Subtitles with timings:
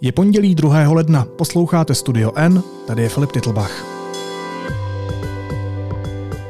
[0.00, 0.92] Je pondělí 2.
[0.92, 3.84] ledna, posloucháte Studio N, tady je Filip Titlbach.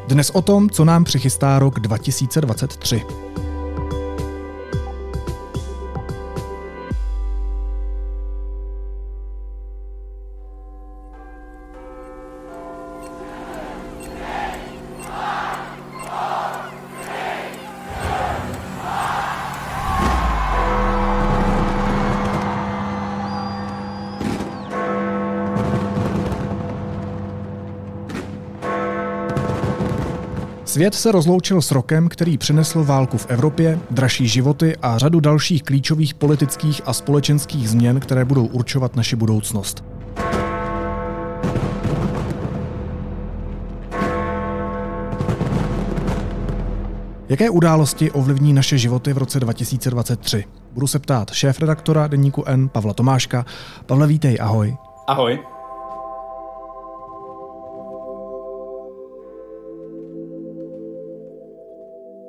[0.09, 3.03] Dnes o tom, co nám přichystá rok 2023.
[30.85, 35.63] Svět se rozloučil s rokem, který přinesl válku v Evropě, dražší životy a řadu dalších
[35.63, 39.85] klíčových politických a společenských změn, které budou určovat naši budoucnost.
[47.29, 50.45] Jaké události ovlivní naše životy v roce 2023?
[50.73, 53.47] Budu se ptát šéf-redaktora deníku N Pavla Tomáška.
[53.87, 54.77] Pavle, vítej, ahoj.
[55.07, 55.54] Ahoj.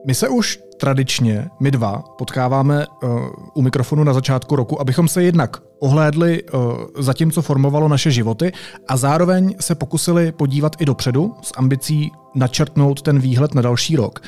[0.08, 3.10] My se už tradičně, my dva, potkáváme uh,
[3.54, 6.62] u mikrofonu na začátku roku, abychom se jednak ohlédli uh,
[7.00, 8.52] za tím, co formovalo naše životy
[8.88, 14.20] a zároveň se pokusili podívat i dopředu s ambicí načrtnout ten výhled na další rok.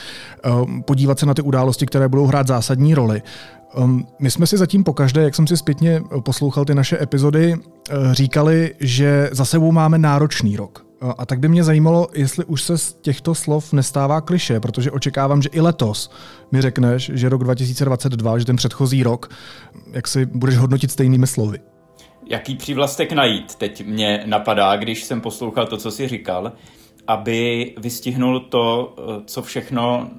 [0.45, 3.21] Uh, podívat se na ty události, které budou hrát zásadní roli.
[3.77, 8.11] Um, my jsme si zatím pokaždé, jak jsem si zpětně poslouchal ty naše epizody, uh,
[8.11, 10.86] říkali, že za sebou máme náročný rok.
[11.17, 15.41] A tak by mě zajímalo, jestli už se z těchto slov nestává kliše, protože očekávám,
[15.41, 16.11] že i letos
[16.51, 19.29] mi řekneš, že rok 2022, že ten předchozí rok,
[19.91, 21.59] jak si budeš hodnotit stejnými slovy.
[22.29, 26.51] Jaký přívlastek najít, teď mě napadá, když jsem poslouchal to, co jsi říkal,
[27.07, 28.95] aby vystihnul to,
[29.25, 30.09] co všechno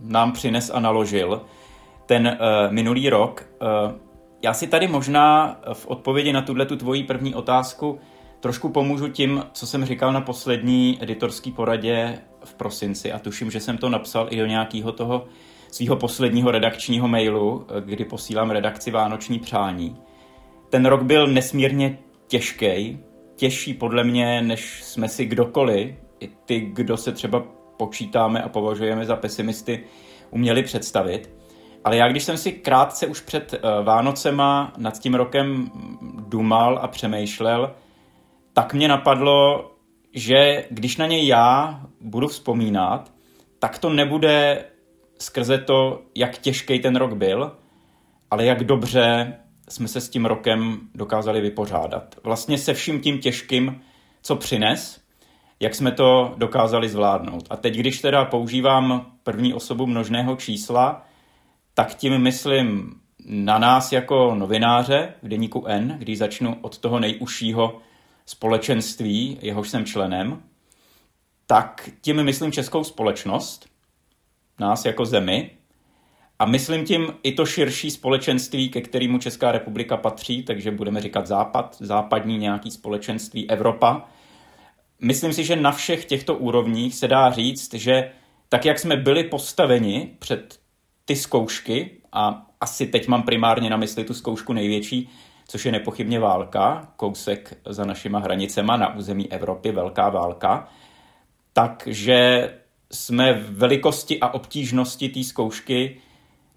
[0.00, 1.40] nám přines a naložil
[2.06, 3.48] ten uh, minulý rok.
[3.62, 3.92] Uh,
[4.42, 7.98] já si tady možná v odpovědi na tuhle tu tvoji první otázku
[8.46, 13.60] trošku pomůžu tím, co jsem říkal na poslední editorský poradě v prosinci a tuším, že
[13.60, 15.24] jsem to napsal i do nějakého toho
[15.70, 19.96] svého posledního redakčního mailu, kdy posílám redakci Vánoční přání.
[20.70, 22.98] Ten rok byl nesmírně těžký,
[23.36, 27.42] těžší podle mě, než jsme si kdokoliv, i ty, kdo se třeba
[27.76, 29.84] počítáme a považujeme za pesimisty,
[30.30, 31.30] uměli představit.
[31.84, 35.70] Ale já, když jsem si krátce už před eh, Vánocema nad tím rokem
[36.28, 37.74] dumal a přemýšlel,
[38.58, 39.70] tak mě napadlo,
[40.14, 43.12] že když na něj já budu vzpomínat,
[43.58, 44.64] tak to nebude
[45.18, 47.52] skrze to, jak těžký ten rok byl,
[48.30, 49.34] ale jak dobře
[49.68, 52.14] jsme se s tím rokem dokázali vypořádat.
[52.24, 53.80] Vlastně se vším tím těžkým,
[54.22, 55.00] co přines,
[55.60, 57.46] jak jsme to dokázali zvládnout.
[57.50, 61.04] A teď, když teda používám první osobu množného čísla,
[61.74, 62.94] tak tím myslím
[63.26, 67.80] na nás jako novináře v deníku N, když začnu od toho nejužšího
[68.26, 70.42] společenství, jehož jsem členem,
[71.46, 73.68] tak tím myslím českou společnost,
[74.60, 75.50] nás jako zemi,
[76.38, 81.26] a myslím tím i to širší společenství, ke kterému Česká republika patří, takže budeme říkat
[81.26, 84.08] západ, západní nějaký společenství, Evropa.
[85.00, 88.10] Myslím si, že na všech těchto úrovních se dá říct, že
[88.48, 90.60] tak, jak jsme byli postaveni před
[91.04, 95.08] ty zkoušky, a asi teď mám primárně na mysli tu zkoušku největší,
[95.48, 100.68] což je nepochybně válka, kousek za našima hranicema na území Evropy, velká válka,
[101.52, 102.50] takže
[102.92, 105.96] jsme velikosti a obtížnosti té zkoušky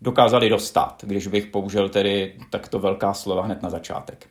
[0.01, 4.27] dokázali dostat, když bych použil tedy takto velká slova hned na začátek.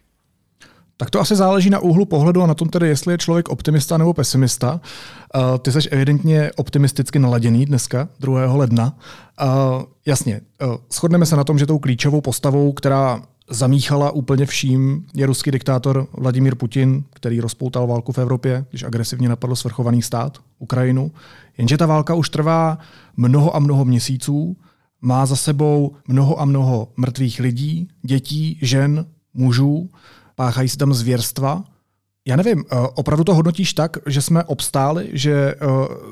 [0.97, 3.97] Tak to asi záleží na úhlu pohledu a na tom tedy, jestli je člověk optimista
[3.99, 4.81] nebo pesimista.
[5.35, 8.55] Uh, ty jsi evidentně optimisticky naladěný dneska, 2.
[8.55, 8.99] ledna.
[9.43, 15.07] Uh, jasně, uh, shodneme se na tom, že tou klíčovou postavou, která zamíchala úplně vším,
[15.15, 20.39] je ruský diktátor Vladimír Putin, který rozpoutal válku v Evropě, když agresivně napadl svrchovaný stát,
[20.59, 21.13] Ukrajinu.
[21.59, 22.79] Jenže ta válka už trvá
[23.17, 24.57] mnoho a mnoho měsíců,
[25.01, 29.91] má za sebou mnoho a mnoho mrtvých lidí, dětí, žen, mužů,
[30.35, 31.65] páchají se tam zvěrstva
[32.29, 35.67] já nevím, eh, opravdu to hodnotíš tak, že jsme obstáli, že eh,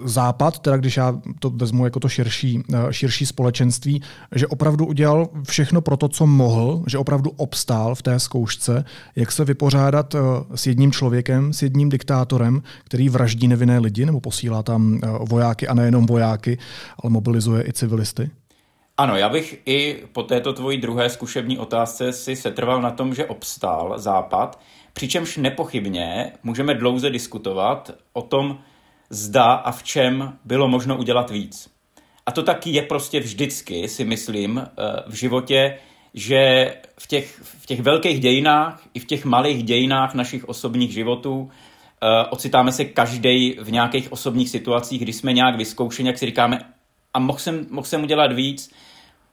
[0.04, 4.02] Západ, teda když já to vezmu jako to širší, eh, širší společenství,
[4.34, 8.84] že opravdu udělal všechno pro to, co mohl, že opravdu obstál v té zkoušce,
[9.16, 10.14] jak se vypořádat
[10.54, 15.74] s jedním člověkem, s jedním diktátorem, který vraždí nevinné lidi nebo posílá tam vojáky a
[15.74, 16.58] nejenom vojáky,
[17.02, 18.30] ale mobilizuje i civilisty?
[18.98, 23.26] Ano, já bych i po této tvojí druhé zkušební otázce si setrval na tom, že
[23.26, 24.58] obstál Západ,
[24.96, 28.58] Přičemž nepochybně můžeme dlouze diskutovat o tom,
[29.10, 31.70] zda a v čem bylo možno udělat víc.
[32.26, 35.78] A to taky je prostě vždycky, si myslím, eh, v životě
[36.16, 41.40] že v těch, v těch velkých dějinách i v těch malých dějinách našich osobních životů
[41.40, 41.48] uh,
[42.30, 46.58] ocitáme se každý v nějakých osobních situacích, kdy jsme nějak vyzkoušeni, jak si říkáme,
[47.14, 48.72] a mohl jsem, mohl jsem udělat víc,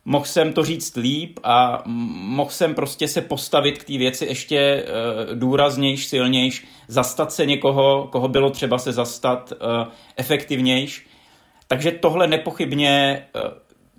[0.06, 4.86] mohl jsem to říct líp a mohl jsem prostě se postavit k té věci ještě
[4.86, 11.08] uh, důraznějš, silnějš, zastat se někoho, koho bylo třeba se zastat uh, efektivnějš.
[11.68, 13.52] Takže tohle nepochybně uh,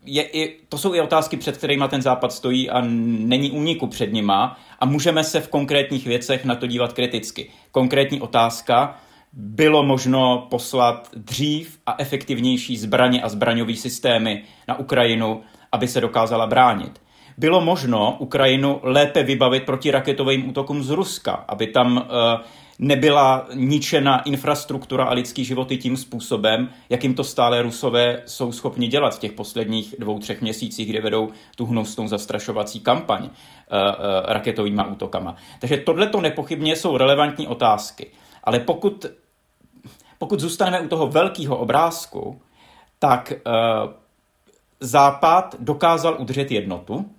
[0.07, 4.13] je i, to jsou i otázky, před kterými ten západ stojí a není úniku před
[4.13, 7.51] nima a můžeme se v konkrétních věcech na to dívat kriticky.
[7.71, 8.97] Konkrétní otázka,
[9.33, 15.43] bylo možno poslat dřív a efektivnější zbraně a zbraňové systémy na Ukrajinu,
[15.75, 17.03] aby se dokázala bránit.
[17.39, 22.03] Bylo možno Ukrajinu lépe vybavit proti raketovým útokům z Ruska, aby tam uh,
[22.79, 29.17] nebyla ničena infrastruktura a lidský životy tím způsobem, jakým to stále Rusové jsou schopni dělat
[29.17, 33.31] v těch posledních dvou, třech měsících, kde vedou tu hnusnou zastrašovací kampaň uh, uh,
[34.27, 35.37] raketovými útokama.
[35.61, 38.11] Takže tohle to nepochybně jsou relevantní otázky.
[38.45, 39.07] Ale pokud,
[40.19, 42.41] pokud zůstaneme u toho velkého obrázku,
[42.99, 43.33] tak
[44.81, 47.11] Západ dokázal udržet jednotu,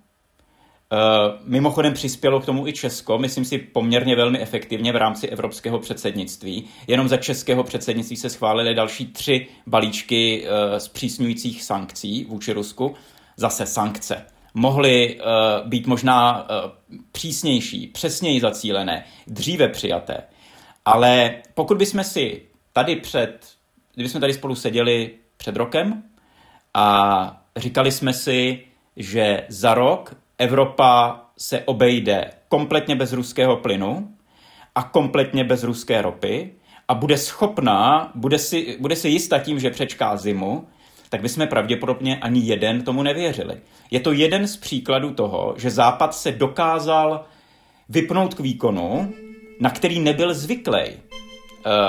[0.92, 5.78] Eh, mimochodem přispělo k tomu i Česko, myslím si poměrně velmi efektivně v rámci evropského
[5.78, 6.64] předsednictví.
[6.86, 12.94] Jenom za českého předsednictví se schválily další tři balíčky uh, zpřísňujících sankcí vůči Rusku.
[13.36, 14.26] Zase sankce.
[14.54, 16.46] Mohly uh, být možná
[17.12, 20.22] přísnější, přesněji zacílené, dříve přijaté.
[20.84, 22.42] Ale pokud bychom si
[22.72, 23.46] tady před,
[23.94, 26.02] kdybychom tady spolu seděli před rokem
[26.74, 28.60] a říkali jsme si,
[28.96, 34.08] že za rok Evropa se obejde kompletně bez ruského plynu
[34.74, 36.52] a kompletně bez ruské ropy
[36.88, 40.68] a bude schopná, bude si, bude si jistá tím, že přečká zimu,
[41.08, 43.60] tak bychom pravděpodobně ani jeden tomu nevěřili.
[43.90, 47.24] Je to jeden z příkladů toho, že Západ se dokázal
[47.88, 49.14] vypnout k výkonu,
[49.60, 50.92] na který nebyl zvyklý uh,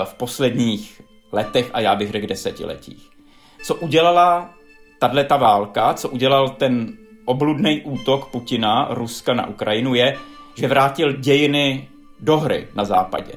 [0.03, 3.09] v posledních letech a já bych řekl desetiletích.
[3.63, 4.56] Co udělala
[4.99, 10.17] tato válka, co udělal ten obludný útok Putina, Ruska na Ukrajinu je,
[10.55, 11.87] že vrátil dějiny
[12.19, 13.31] do hry na západě.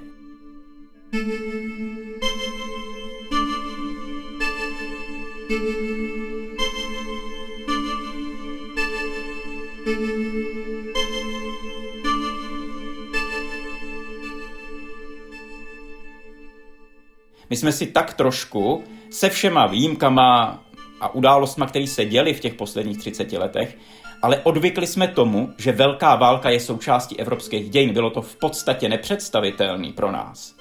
[17.50, 20.62] My jsme si tak trošku se všema výjimkama
[21.00, 23.78] a událostma, které se děly v těch posledních 30 letech,
[24.22, 27.92] ale odvykli jsme tomu, že velká válka je součástí evropských dějin.
[27.92, 30.54] Bylo to v podstatě nepředstavitelný pro nás.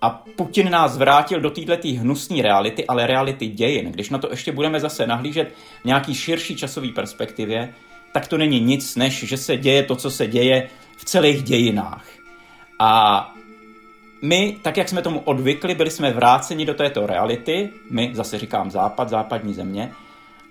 [0.00, 3.92] A Putin nás vrátil do této hnusné reality, ale reality dějin.
[3.92, 7.74] Když na to ještě budeme zase nahlížet v nějaký širší časové perspektivě,
[8.12, 12.06] tak to není nic, než že se děje to, co se děje v celých dějinách.
[12.78, 13.34] A
[14.22, 18.70] my, tak jak jsme tomu odvykli, byli jsme vráceni do této reality, my zase říkám
[18.70, 19.92] západ, západní země,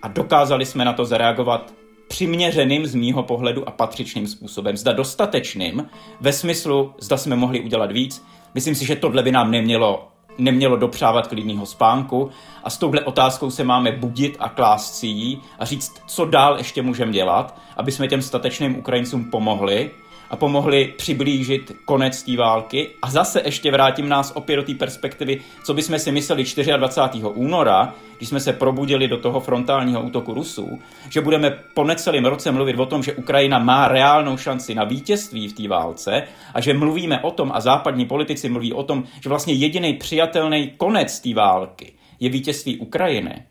[0.02, 1.74] a dokázali jsme na to zareagovat
[2.08, 4.78] přiměřeným z mýho pohledu a patřičným způsobem.
[4.78, 5.90] Zda dostatečným,
[6.22, 8.26] ve smyslu, zda jsme mohli udělat víc.
[8.54, 12.30] Myslím si, že tohle by nám nemělo, nemělo dopřávat klidného spánku
[12.64, 16.58] a s touhle otázkou se máme budit a klást si jí a říct, co dál
[16.58, 19.92] ještě můžeme dělat, aby jsme těm statečným Ukrajincům pomohli
[20.30, 22.90] a pomohli přiblížit konec té války.
[23.02, 26.46] A zase ještě vrátím nás opět do té perspektivy, co bychom si mysleli
[26.78, 27.26] 24.
[27.26, 32.52] února, když jsme se probudili do toho frontálního útoku Rusů, že budeme po necelém roce
[32.52, 36.24] mluvit o tom, že Ukrajina má reálnou šanci na vítězství v té válce
[36.54, 40.72] a že mluvíme o tom a západní politici mluví o tom, že vlastně jediný přijatelný
[40.78, 43.44] konec té války je vítězství Ukrajiny,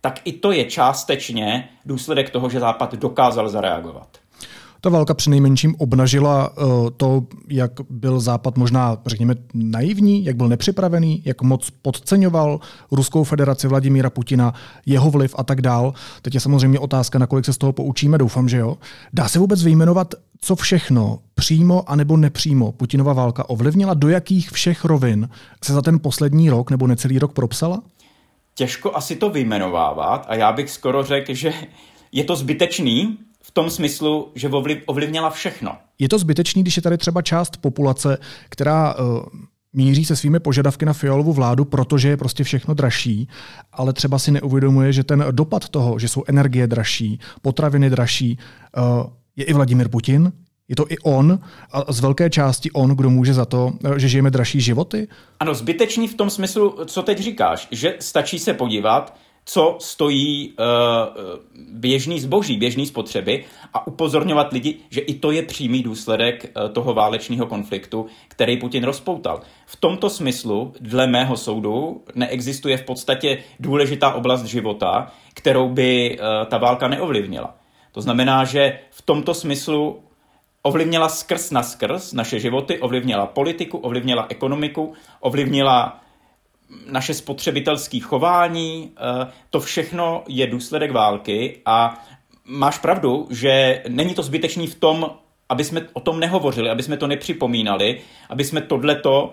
[0.00, 4.19] tak i to je částečně důsledek toho, že Západ dokázal zareagovat.
[4.80, 11.22] Ta válka přinejmenším obnažila uh, to, jak byl Západ možná, řekněme, naivní, jak byl nepřipravený,
[11.24, 12.60] jak moc podceňoval
[12.90, 14.54] Ruskou federaci Vladimíra Putina,
[14.86, 15.94] jeho vliv a tak dál.
[16.22, 18.78] Teď je samozřejmě otázka, nakolik se z toho poučíme, doufám, že jo.
[19.12, 24.84] Dá se vůbec vyjmenovat, co všechno přímo anebo nepřímo Putinova válka ovlivnila, do jakých všech
[24.84, 25.28] rovin
[25.64, 27.82] se za ten poslední rok nebo necelý rok propsala?
[28.54, 31.52] Těžko asi to vyjmenovávat a já bych skoro řekl, že
[32.12, 33.18] je to zbytečný,
[33.50, 34.48] v tom smyslu, že
[34.86, 35.76] ovlivnila všechno.
[35.98, 39.22] Je to zbytečný, když je tady třeba část populace, která uh,
[39.72, 43.28] míří se svými požadavky na fialovou vládu, protože je prostě všechno dražší,
[43.72, 48.38] ale třeba si neuvědomuje, že ten dopad toho, že jsou energie dražší, potraviny dražší,
[48.76, 50.32] uh, je i Vladimir Putin,
[50.68, 51.38] je to i on
[51.72, 55.08] a z velké části on, kdo může za to, že žijeme dražší životy?
[55.40, 60.64] Ano, zbytečný v tom smyslu, co teď říkáš, že stačí se podívat co stojí uh,
[61.72, 63.44] běžný zboží, běžný spotřeby
[63.74, 68.84] a upozorňovat lidi, že i to je přímý důsledek uh, toho válečného konfliktu, který Putin
[68.84, 69.40] rozpoutal.
[69.66, 76.26] V tomto smyslu, dle mého soudu, neexistuje v podstatě důležitá oblast života, kterou by uh,
[76.48, 77.56] ta válka neovlivnila.
[77.92, 80.02] To znamená, že v tomto smyslu
[80.62, 86.00] ovlivnila skrz na skrz naše životy, ovlivnila politiku, ovlivnila ekonomiku, ovlivnila
[86.90, 92.04] naše spotřebitelské chování, eh, to všechno je důsledek války a
[92.44, 95.10] máš pravdu, že není to zbytečný v tom,
[95.48, 99.32] aby jsme o tom nehovořili, aby jsme to nepřipomínali, aby jsme tohleto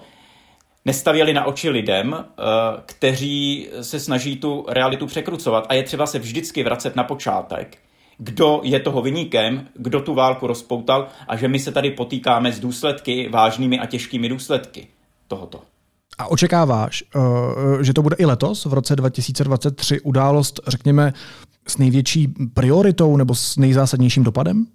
[0.85, 2.43] nestavěli na oči lidem, eh,
[2.85, 5.65] kteří se snaží tu realitu překrucovat.
[5.69, 7.77] A je třeba se vždycky vracet na počátek,
[8.17, 12.59] kdo je toho vyníkem, kdo tu válku rozpoutal a že my se tady potýkáme s
[12.59, 14.87] důsledky, vážnými a těžkými důsledky
[15.27, 15.61] tohoto.
[16.17, 21.13] A očekáváš, eh, že to bude i letos, v roce 2023, událost, řekněme,
[21.67, 24.67] s největší prioritou nebo s nejzásadnějším dopadem?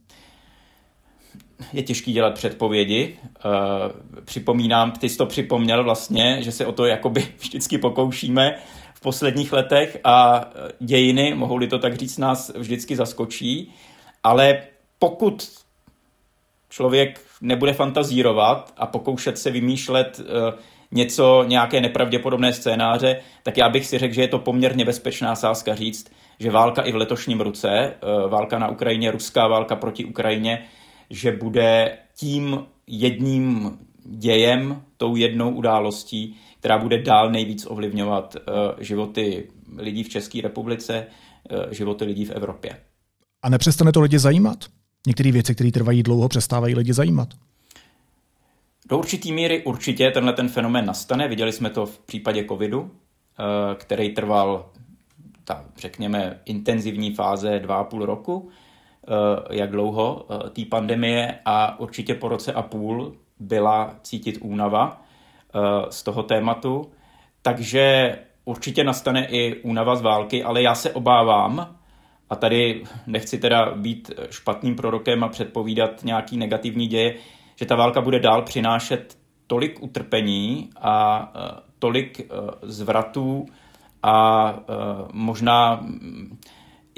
[1.72, 3.16] Je těžký dělat předpovědi.
[3.26, 8.58] Eh, připomínám, ty jsi to připomněl vlastně, že se o to jakoby vždycky pokoušíme
[8.94, 10.44] v posledních letech a
[10.80, 13.72] dějiny, mohou-li to tak říct, nás vždycky zaskočí.
[14.22, 14.62] Ale
[14.98, 15.50] pokud
[16.68, 20.20] člověk nebude fantazírovat a pokoušet se vymýšlet
[20.92, 25.74] něco, nějaké nepravděpodobné scénáře, tak já bych si řekl, že je to poměrně bezpečná sázka
[25.74, 27.94] říct, že válka i v letošním roce, eh,
[28.28, 30.62] válka na Ukrajině, ruská válka proti Ukrajině,
[31.10, 38.42] že bude tím jedním dějem, tou jednou událostí, která bude dál nejvíc ovlivňovat eh,
[38.84, 41.06] životy lidí v České republice,
[41.50, 42.76] eh, životy lidí v Evropě.
[43.42, 44.58] A nepřestane to lidi zajímat?
[45.06, 47.28] Některé věci, které trvají dlouho, přestávají lidi zajímat.
[48.88, 51.28] Do určitý míry určitě tenhle ten fenomén nastane.
[51.28, 54.70] Viděli jsme to v případě covidu, eh, který trval
[55.44, 61.80] ta, řekněme, intenzivní fáze dva a půl roku, eh, jak dlouho eh, té pandemie a
[61.80, 65.02] určitě po roce a půl byla cítit únava
[65.90, 66.90] z toho tématu.
[67.42, 71.76] Takže určitě nastane i únava z války, ale já se obávám,
[72.30, 77.14] a tady nechci teda být špatným prorokem a předpovídat nějaký negativní děje,
[77.62, 82.24] že ta válka bude dál přinášet tolik utrpení a e, tolik e,
[82.62, 83.46] zvratů
[84.02, 84.72] a e,
[85.12, 86.38] možná mm,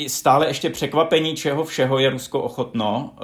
[0.06, 3.14] stále ještě překvapení, čeho všeho je Rusko ochotno,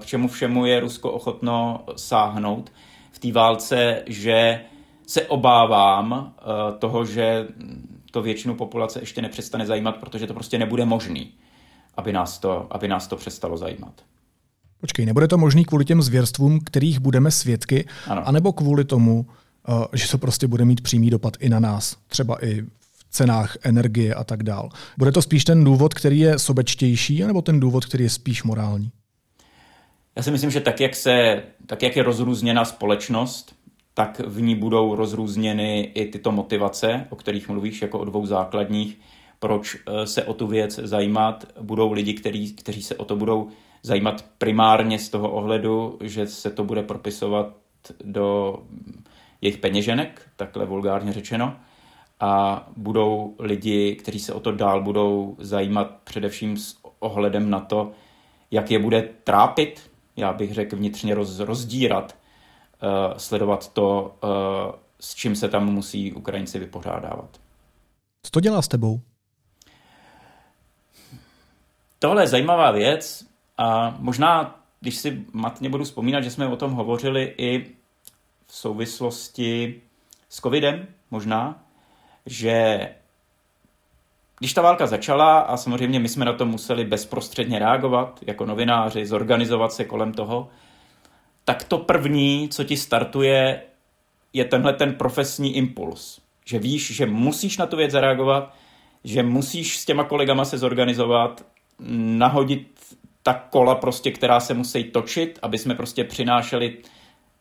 [0.00, 2.72] k čemu všemu je Rusko ochotno sáhnout
[3.12, 4.60] v té válce, že
[5.06, 6.34] se obávám
[6.78, 7.48] toho, že
[8.10, 11.32] to většinu populace ještě nepřestane zajímat, protože to prostě nebude možný,
[11.96, 13.94] aby nás to, aby nás to přestalo zajímat.
[14.80, 18.28] Počkej, nebude to možný kvůli těm zvěrstvům, kterých budeme svědky, ano.
[18.28, 19.26] anebo kvůli tomu,
[19.68, 23.56] uh, že to prostě bude mít přímý dopad i na nás, třeba i v cenách
[23.62, 24.68] energie a tak dál.
[24.98, 28.90] Bude to spíš ten důvod, který je sobečtější, anebo ten důvod, který je spíš morální?
[30.16, 33.54] Já si myslím, že tak, jak, se, tak, jak je rozrůzněna společnost,
[33.94, 38.98] tak v ní budou rozrůzněny i tyto motivace, o kterých mluvíš jako o dvou základních,
[39.38, 41.44] proč eh, se o tu věc zajímat.
[41.60, 43.48] Budou lidi, který, kteří se o to budou
[43.82, 47.56] zajímat primárně z toho ohledu, že se to bude propisovat
[48.04, 48.58] do
[49.40, 51.56] jejich peněženek, takhle vulgárně řečeno,
[52.20, 57.92] a budou lidi, kteří se o to dál budou zajímat především s ohledem na to,
[58.50, 62.16] jak je bude trápit, já bych řekl vnitřně roz, rozdírat,
[62.82, 64.30] uh, sledovat to, uh,
[65.00, 67.40] s čím se tam musí Ukrajinci vypořádávat.
[68.22, 69.00] Co to dělá s tebou?
[71.98, 73.27] Tohle je zajímavá věc.
[73.58, 77.66] A možná, když si matně budu vzpomínat, že jsme o tom hovořili i
[78.46, 79.82] v souvislosti
[80.28, 81.64] s covidem, možná,
[82.26, 82.88] že
[84.38, 89.06] když ta válka začala a samozřejmě my jsme na to museli bezprostředně reagovat jako novináři,
[89.06, 90.48] zorganizovat se kolem toho,
[91.44, 93.62] tak to první, co ti startuje,
[94.32, 96.20] je tenhle ten profesní impuls.
[96.44, 98.54] Že víš, že musíš na tu věc zareagovat,
[99.04, 101.44] že musíš s těma kolegama se zorganizovat,
[102.18, 102.77] nahodit
[103.28, 106.76] ta kola prostě, která se musí točit, aby jsme prostě přinášeli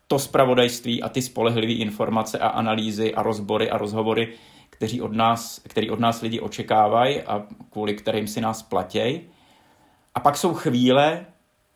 [0.08, 4.34] to spravodajství a ty spolehlivé informace a analýzy a rozbory a rozhovory,
[4.70, 9.22] kteří od nás, který od nás lidi očekávají a kvůli kterým si nás platějí.
[10.16, 11.26] A pak jsou chvíle,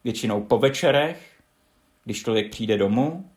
[0.03, 1.41] většinou po večerech,
[2.05, 3.29] když člověk přijde domů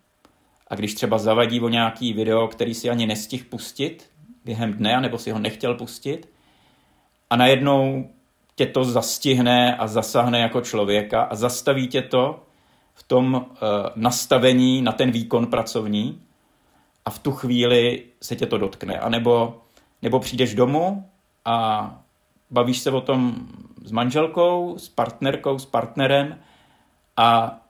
[0.69, 4.11] a když třeba zavadí o nějaký video, který si ani nestih pustit
[4.45, 6.29] během dne, nebo si ho nechtěl pustit,
[7.31, 8.11] a najednou
[8.55, 12.43] tě to zastihne a zasahne jako člověka a zastaví tě to
[12.95, 13.43] v tom uh,
[13.97, 16.23] nastavení na ten výkon pracovní
[17.05, 18.99] a v tu chvíli se tě to dotkne.
[18.99, 19.63] A nebo,
[20.03, 21.09] nebo přijdeš domů
[21.45, 21.91] a
[22.51, 23.35] bavíš se o tom
[23.85, 26.39] s manželkou, s partnerkou, s partnerem
[27.17, 27.61] a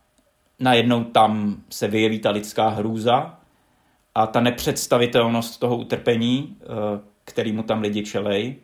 [0.58, 3.38] najednou tam se vyjeví ta lidská hrůza
[4.14, 6.66] a ta nepředstavitelnost toho utrpení, eh,
[7.24, 8.56] kterýmu tam lidi čelej.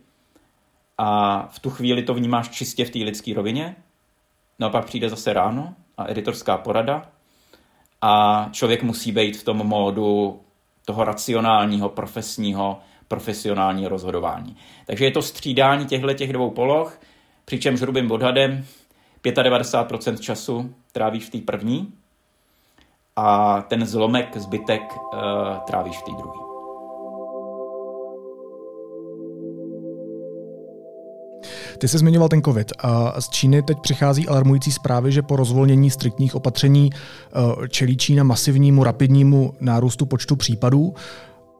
[1.02, 3.76] A v tu chvíli to vnímáš čistě v té lidské rovině.
[4.58, 7.02] No a pak přijde zase ráno a editorská porada
[8.00, 10.40] a člověk musí být v tom módu
[10.84, 14.56] toho racionálního, profesního, profesionálního rozhodování.
[14.86, 17.00] Takže je to střídání těchto těch dvou poloh,
[17.44, 18.64] přičemž hrubým odhadem
[19.24, 21.92] 95% času trávíš v té první
[23.16, 25.18] a ten zlomek, zbytek uh,
[25.66, 26.49] trávíš v té druhé.
[31.80, 35.90] Ty jsi zmiňoval ten COVID a z Číny teď přichází alarmující zprávy, že po rozvolnění
[35.90, 40.94] striktních opatření eh, čelí Čína masivnímu, rapidnímu nárůstu počtu případů.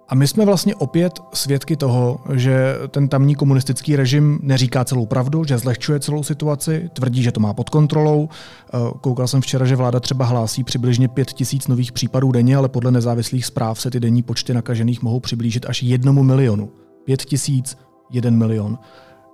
[0.09, 5.45] A my jsme vlastně opět svědky toho, že ten tamní komunistický režim neříká celou pravdu,
[5.45, 8.29] že zlehčuje celou situaci, tvrdí, že to má pod kontrolou.
[8.29, 12.69] Eh, koukal jsem včera, že vláda třeba hlásí přibližně 5 tisíc nových případů denně, ale
[12.69, 16.71] podle nezávislých zpráv se ty denní počty nakažených mohou přiblížit až jednomu milionu.
[17.05, 17.77] 5 tisíc,
[18.11, 18.79] jeden milion.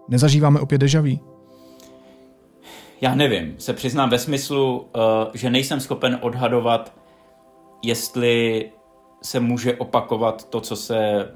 [0.09, 1.21] Nezažíváme opět dejaví?
[3.01, 5.01] Já nevím, se přiznám ve smyslu, eh,
[5.35, 6.93] že nejsem schopen odhadovat,
[7.83, 8.65] jestli
[9.23, 11.29] se může opakovat to, co se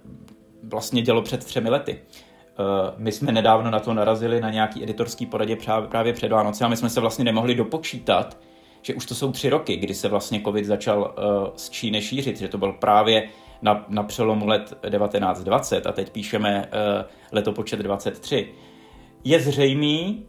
[0.63, 1.99] vlastně dělo před třemi lety.
[2.01, 5.57] Eh, my jsme nedávno na to narazili na nějaký editorský poradě
[5.89, 8.39] právě před Vánoce a my jsme se vlastně nemohli dopočítat,
[8.83, 11.15] že už to jsou tři roky, kdy se vlastně covid začal
[11.57, 13.29] z Číny šířit, že to byl právě
[13.63, 18.49] na, na přelomu let 1920 a teď píšeme uh, letopočet 23,
[19.25, 20.27] je zřejmý,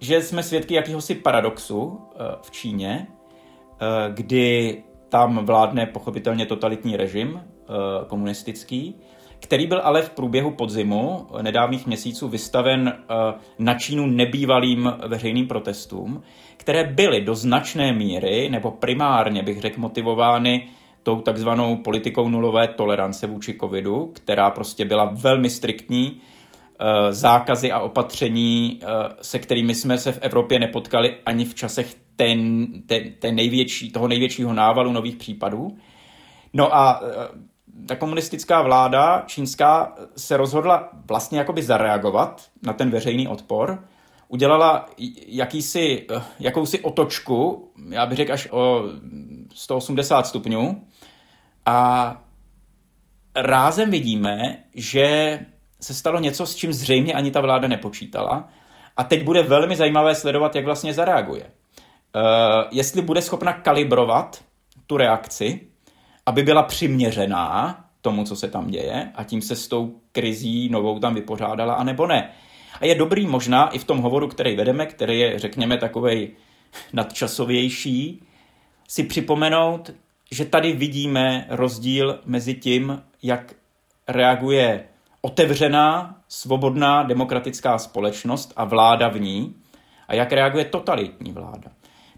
[0.00, 1.98] že jsme svědky jakéhosi paradoxu uh,
[2.42, 7.42] v Číně, uh, kdy tam vládne pochopitelně totalitní režim
[8.06, 8.94] komunistický,
[9.40, 12.92] který byl ale v průběhu podzimu nedávných měsíců vystaven
[13.58, 16.22] na Čínu nebývalým veřejným protestům,
[16.56, 20.68] které byly do značné míry, nebo primárně bych řekl, motivovány
[21.02, 26.20] tou takzvanou politikou nulové tolerance vůči covidu, která prostě byla velmi striktní,
[26.80, 28.86] eh, zákazy a opatření, eh,
[29.22, 34.08] se kterými jsme se v Evropě nepotkali ani v časech ten, ten, ten největší, toho
[34.08, 35.76] největšího návalu nových případů.
[36.52, 37.28] No a eh,
[37.86, 43.84] ta komunistická vláda čínská se rozhodla vlastně jakoby zareagovat na ten veřejný odpor,
[44.28, 44.86] udělala
[45.26, 46.06] jakýsi,
[46.40, 48.82] jakousi otočku, já bych řekl až o
[49.54, 50.82] 180 stupňů,
[51.70, 52.22] a
[53.36, 55.38] rázem vidíme, že
[55.80, 58.48] se stalo něco, s čím zřejmě ani ta vláda nepočítala.
[58.96, 61.42] A teď bude velmi zajímavé sledovat, jak vlastně zareaguje.
[61.44, 62.22] Uh,
[62.70, 64.44] jestli bude schopna kalibrovat
[64.86, 65.60] tu reakci,
[66.26, 70.98] aby byla přiměřená tomu, co se tam děje, a tím se s tou krizí novou
[70.98, 72.30] tam vypořádala, anebo ne.
[72.80, 76.30] A je dobrý možná i v tom hovoru, který vedeme, který je, řekněme, takovej
[76.92, 78.22] nadčasovější,
[78.88, 79.90] si připomenout,
[80.30, 83.54] že tady vidíme rozdíl mezi tím, jak
[84.08, 84.84] reaguje
[85.20, 89.54] otevřená, svobodná demokratická společnost a vláda v ní
[90.08, 91.70] a jak reaguje totalitní vláda.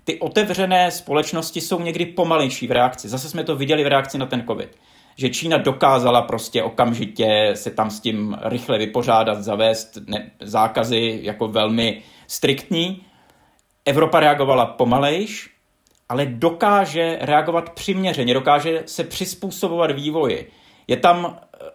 [0.04, 3.08] Ty otevřené společnosti jsou někdy pomalejší v reakci.
[3.08, 4.76] Zase jsme to viděli v reakci na ten COVID.
[5.16, 11.48] Že Čína dokázala prostě okamžitě se tam s tím rychle vypořádat, zavést ne, zákazy jako
[11.48, 13.04] velmi striktní.
[13.84, 15.51] Evropa reagovala pomalejš
[16.12, 20.50] ale dokáže reagovat přiměřeně, dokáže se přizpůsobovat vývoji.
[20.88, 21.70] Je tam eh,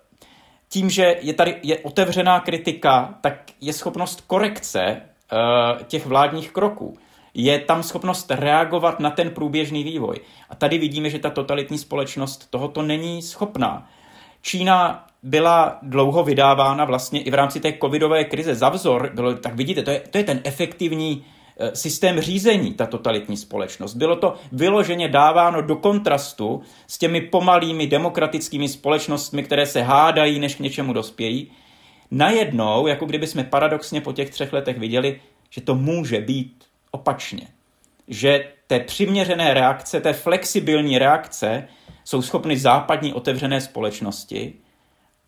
[0.69, 6.97] tím, že je tady je otevřená kritika, tak je schopnost korekce uh, těch vládních kroků.
[7.33, 10.15] Je tam schopnost reagovat na ten průběžný vývoj.
[10.49, 13.89] A tady vidíme, že ta totalitní společnost tohoto není schopná.
[14.41, 19.11] Čína byla dlouho vydávána vlastně i v rámci té covidové krize za vzor.
[19.13, 21.25] Bylo, tak vidíte, to je, to je ten efektivní
[21.73, 23.93] systém řízení, ta totalitní společnost.
[23.93, 30.55] Bylo to vyloženě dáváno do kontrastu s těmi pomalými demokratickými společnostmi, které se hádají, než
[30.55, 31.51] k něčemu dospějí.
[32.11, 37.47] Najednou, jako kdyby jsme paradoxně po těch třech letech viděli, že to může být opačně.
[38.07, 41.67] Že té přiměřené reakce, té flexibilní reakce
[42.03, 44.53] jsou schopny západní otevřené společnosti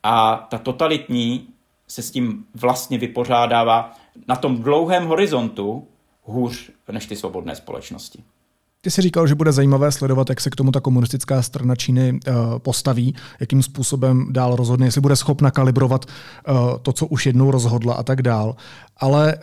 [0.03, 1.47] a ta totalitní
[1.87, 3.91] se s tím vlastně vypořádává
[4.27, 5.87] na tom dlouhém horizontu,
[6.23, 8.23] hůř než ty svobodné společnosti.
[8.81, 12.13] Ty jsi říkal, že bude zajímavé sledovat, jak se k tomu ta komunistická strana Číny
[12.13, 17.51] uh, postaví, jakým způsobem dál rozhodne, jestli bude schopna kalibrovat uh, to, co už jednou
[17.51, 18.55] rozhodla a tak dál.
[18.97, 19.37] Ale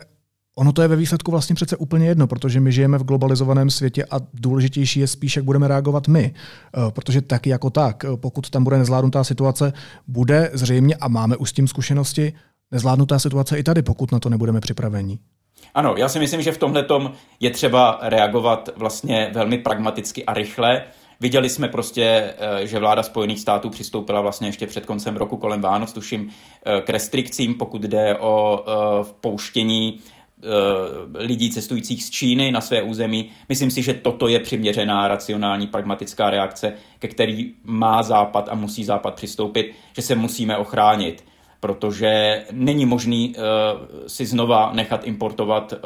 [0.59, 4.05] ono to je ve výsledku vlastně přece úplně jedno, protože my žijeme v globalizovaném světě
[4.11, 6.35] a důležitější je spíš, jak budeme reagovat my.
[6.77, 9.73] Uh, protože taky jako tak, pokud tam bude nezvládnutá situace,
[10.09, 12.33] bude zřejmě, a máme už s tím zkušenosti,
[12.71, 15.19] nezvládnutá situace i tady, pokud na to nebudeme připraveni.
[15.77, 16.87] Ano, já si myslím, že v tomhle
[17.41, 20.83] je třeba reagovat vlastně velmi pragmaticky a rychle.
[21.21, 25.61] Viděli jsme prostě, eh, že vláda Spojených států přistoupila vlastně ještě před koncem roku kolem
[25.61, 26.31] Vánoc, tuším,
[26.67, 29.99] eh, k restrikcím, pokud jde o eh, pouštění
[31.15, 33.31] lidí cestujících z Číny na své území.
[33.49, 38.85] Myslím si, že toto je přiměřená, racionální, pragmatická reakce, ke který má Západ a musí
[38.85, 41.25] Západ přistoupit, že se musíme ochránit
[41.61, 43.42] protože není možný uh,
[44.07, 45.79] si znova nechat importovat uh,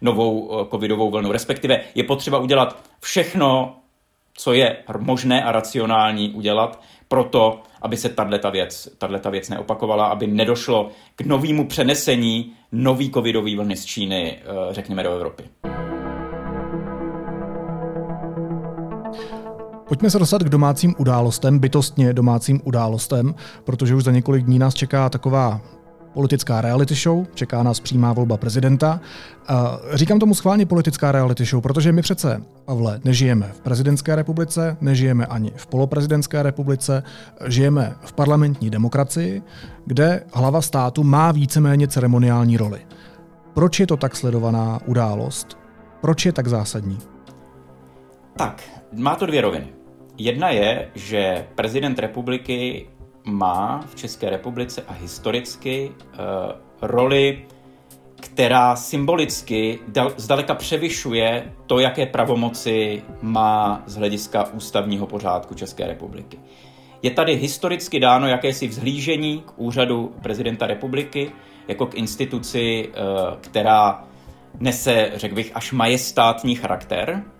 [0.00, 1.32] novou uh, covidovou vlnu.
[1.32, 3.76] Respektive je potřeba udělat všechno,
[4.34, 10.26] co je možné a racionální udělat, proto, aby se tato věc, tato věc neopakovala, aby
[10.26, 14.38] nedošlo k novému přenesení nový covidový vlny z Číny,
[14.70, 15.44] řekněme, do Evropy.
[19.88, 24.74] Pojďme se dostat k domácím událostem, bytostně domácím událostem, protože už za několik dní nás
[24.74, 25.60] čeká taková
[26.14, 29.00] politická reality show, čeká nás přímá volba prezidenta.
[29.94, 35.26] Říkám tomu schválně politická reality show, protože my přece, Pavle, nežijeme v prezidentské republice, nežijeme
[35.26, 37.02] ani v poloprezidentské republice,
[37.46, 39.42] žijeme v parlamentní demokracii,
[39.86, 42.80] kde hlava státu má víceméně ceremoniální roli.
[43.54, 45.58] Proč je to tak sledovaná událost?
[46.00, 46.98] Proč je tak zásadní?
[48.36, 49.66] Tak, má to dvě roviny.
[50.18, 52.86] Jedna je, že prezident republiky
[53.24, 56.16] má v České republice a historicky uh,
[56.82, 57.46] roli,
[58.20, 66.38] která symbolicky dal, zdaleka převyšuje to, jaké pravomoci má z hlediska ústavního pořádku České republiky.
[67.02, 71.30] Je tady historicky dáno jakési vzhlížení k úřadu prezidenta republiky
[71.68, 72.94] jako k instituci, uh,
[73.40, 74.04] která
[74.60, 77.33] nese, řekl bych, až majestátní charakter, Eh,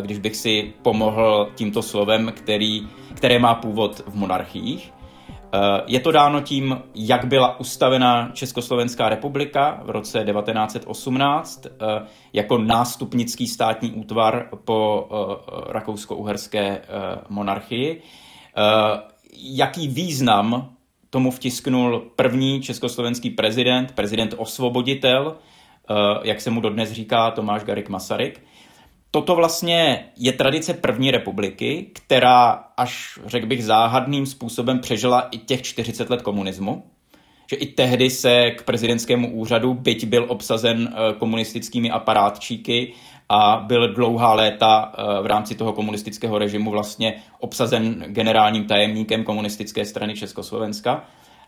[0.00, 4.92] když bych si pomohl tímto slovem, který, které má původ v monarchiích.
[5.54, 12.58] Eh, je to dáno tím, jak byla ustavena Československá republika v roce 1918 eh, jako
[12.58, 15.08] nástupnický státní útvar po
[15.68, 16.80] rakousko-uherské
[17.28, 18.02] monarchii.
[19.38, 20.70] Jaký význam
[21.10, 25.36] tomu vtisknul první československý prezident, prezident osvoboditel,
[26.22, 28.40] jak se mu dodnes říká Tomáš Garik Masaryk
[29.16, 35.62] toto vlastně je tradice první republiky, která až, řekl bych, záhadným způsobem přežila i těch
[35.62, 36.84] 40 let komunismu.
[37.50, 42.92] Že i tehdy se k prezidentskému úřadu, byť byl obsazen eh, komunistickými aparátčíky
[43.28, 49.84] a byl dlouhá léta eh, v rámci toho komunistického režimu vlastně obsazen generálním tajemníkem komunistické
[49.84, 51.04] strany Československa,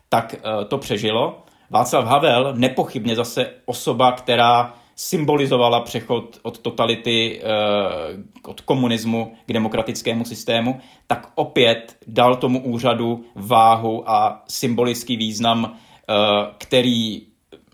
[0.08, 1.42] tak eh, to přežilo.
[1.70, 10.24] Václav Havel, nepochybně zase osoba, která symbolizovala přechod od totality, eh, od komunismu k demokratickému
[10.24, 16.14] systému, tak opět dal tomu úřadu váhu a symbolický význam, eh,
[16.58, 17.22] který,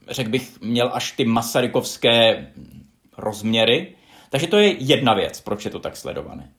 [0.09, 2.47] řekl bych, měl až ty masarykovské
[3.19, 3.95] rozměry.
[4.31, 6.53] Takže to je jedna věc, proč je to tak sledované.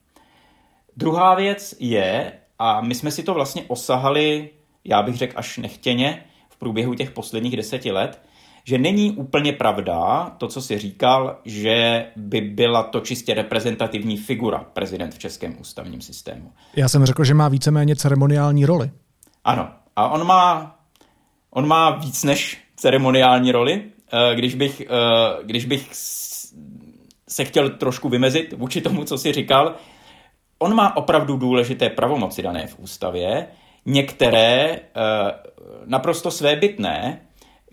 [0.96, 4.50] Druhá věc je, a my jsme si to vlastně osahali,
[4.84, 8.25] já bych řekl až nechtěně, v průběhu těch posledních deseti let,
[8.68, 14.58] že není úplně pravda to, co si říkal, že by byla to čistě reprezentativní figura
[14.72, 16.52] prezident v českém ústavním systému.
[16.76, 18.90] Já jsem řekl, že má víceméně ceremoniální roli.
[19.44, 19.68] Ano.
[19.96, 20.76] A on má,
[21.50, 23.82] on má víc než ceremoniální roli.
[24.12, 25.88] Eh, když bych, eh, když bych
[27.28, 29.74] se chtěl trošku vymezit vůči tomu, co si říkal,
[30.58, 33.46] on má opravdu důležité pravomoci dané v ústavě,
[33.86, 34.80] některé eh,
[35.86, 37.25] naprosto svébytné,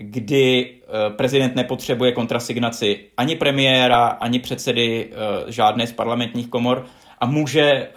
[0.09, 6.85] kdy eh, prezident nepotřebuje kontrasignaci ani premiéra, ani předsedy eh, žádné z parlamentních komor
[7.19, 7.89] a může eh,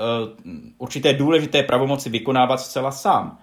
[0.78, 3.38] určité důležité pravomoci vykonávat zcela sám.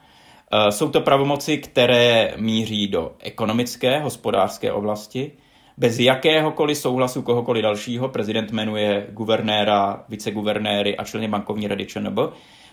[0.70, 5.32] Jsou to pravomoci, které míří do ekonomické, hospodářské oblasti.
[5.78, 12.20] Bez jakéhokoliv souhlasu kohokoliv dalšího prezident jmenuje guvernéra, viceguvernéry a členy bankovní rady ČNB,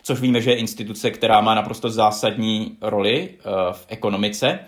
[0.03, 3.29] což víme, že je instituce, která má naprosto zásadní roli
[3.72, 4.59] v ekonomice.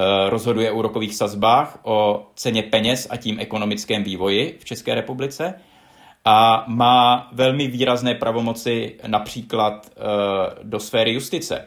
[0.00, 5.54] Eh, rozhoduje o úrokových sazbách, o ceně peněz a tím ekonomickém vývoji v České republice
[6.24, 10.00] a má velmi výrazné pravomoci například eh,
[10.62, 11.64] do sféry justice.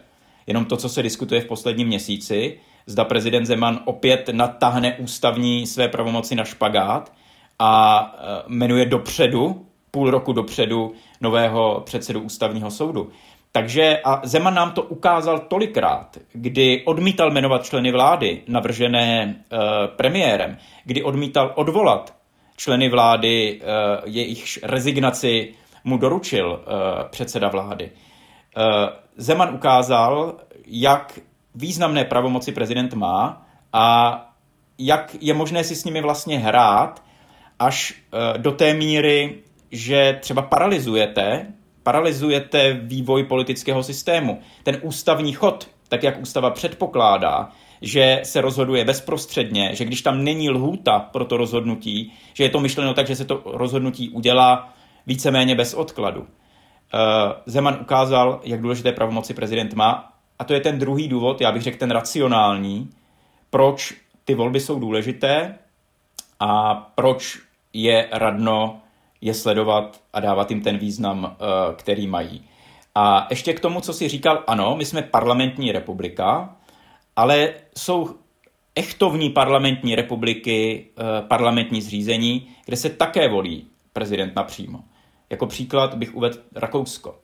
[0.47, 5.87] Jenom to, co se diskutuje v posledním měsíci, zda prezident Zeman opět natáhne ústavní své
[5.87, 7.11] pravomoci na špagát
[7.59, 13.09] a eh, jmenuje dopředu, půl roku dopředu, nového předsedu ústavního soudu.
[13.51, 20.57] Takže a Zeman nám to ukázal tolikrát, kdy odmítal jmenovat členy vlády navržené e, premiérem,
[20.85, 22.15] kdy odmítal odvolat
[22.55, 23.65] členy vlády, e,
[24.05, 27.85] jejichž rezignaci mu doručil e, předseda vlády.
[27.85, 27.91] E,
[29.17, 31.19] Zeman ukázal, jak
[31.55, 34.15] významné pravomoci prezident má a
[34.77, 37.03] jak je možné si s nimi vlastně hrát
[37.59, 39.37] až eh, do té míry,
[39.71, 44.39] že třeba paralizujete, paralizujete vývoj politického systému.
[44.63, 47.49] Ten ústavní chod, tak jak ústava předpokládá,
[47.81, 52.59] že se rozhoduje bezprostředně, že když tam není lhůta pro to rozhodnutí, že je to
[52.59, 54.73] myšleno tak, že se to rozhodnutí udělá
[55.07, 56.27] víceméně bez odkladu.
[56.93, 56.97] Eh,
[57.45, 61.61] Zeman ukázal, jak důležité pravomoci prezident má a to je ten druhý důvod, já bych
[61.61, 62.89] řekl ten racionální,
[63.49, 63.93] proč
[64.25, 65.55] ty volby jsou důležité
[66.39, 67.39] a proč
[67.73, 68.80] je radno
[69.21, 72.43] je sledovat a dávat jim ten význam, eh, který mají.
[72.95, 76.55] A ještě k tomu, co si říkal, ano, my jsme parlamentní republika,
[77.15, 78.15] ale jsou
[78.75, 84.79] echtovní parlamentní republiky, eh, parlamentní zřízení, kde se také volí prezident napřímo.
[85.29, 87.15] Jako příklad bych uvedl Rakousko,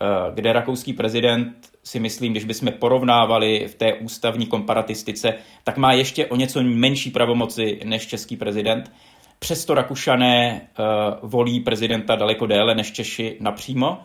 [0.00, 5.92] eh, kde rakouský prezident si myslím, když bychom porovnávali v té ústavní komparatistice, tak má
[5.92, 8.92] ještě o něco menší pravomoci než český prezident.
[9.38, 13.98] Přesto Rakušané uh, volí prezidenta daleko déle než Češi napřímo.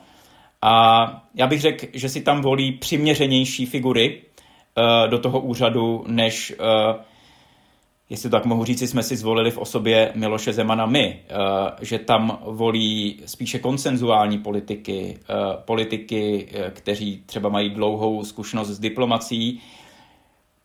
[0.61, 6.53] A já bych řekl, že si tam volí přiměřenější figury uh, do toho úřadu, než
[6.59, 7.01] uh,
[8.13, 11.35] jestli to tak mohu říct, jsme si zvolili v osobě Miloše Zemana my, eh,
[11.81, 15.33] že tam volí spíše konsenzuální politiky, eh,
[15.65, 19.61] politiky, kteří třeba mají dlouhou zkušenost s diplomací.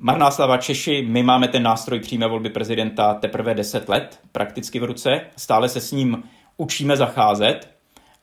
[0.00, 4.84] Marná slava Češi, my máme ten nástroj přímé volby prezidenta teprve 10 let prakticky v
[4.84, 6.22] ruce, stále se s ním
[6.56, 7.70] učíme zacházet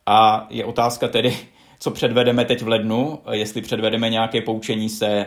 [0.05, 1.37] a je otázka tedy,
[1.79, 5.25] co předvedeme teď v lednu, jestli předvedeme nějaké poučení se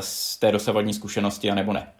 [0.00, 1.92] z té dosavadní zkušenosti, anebo ne.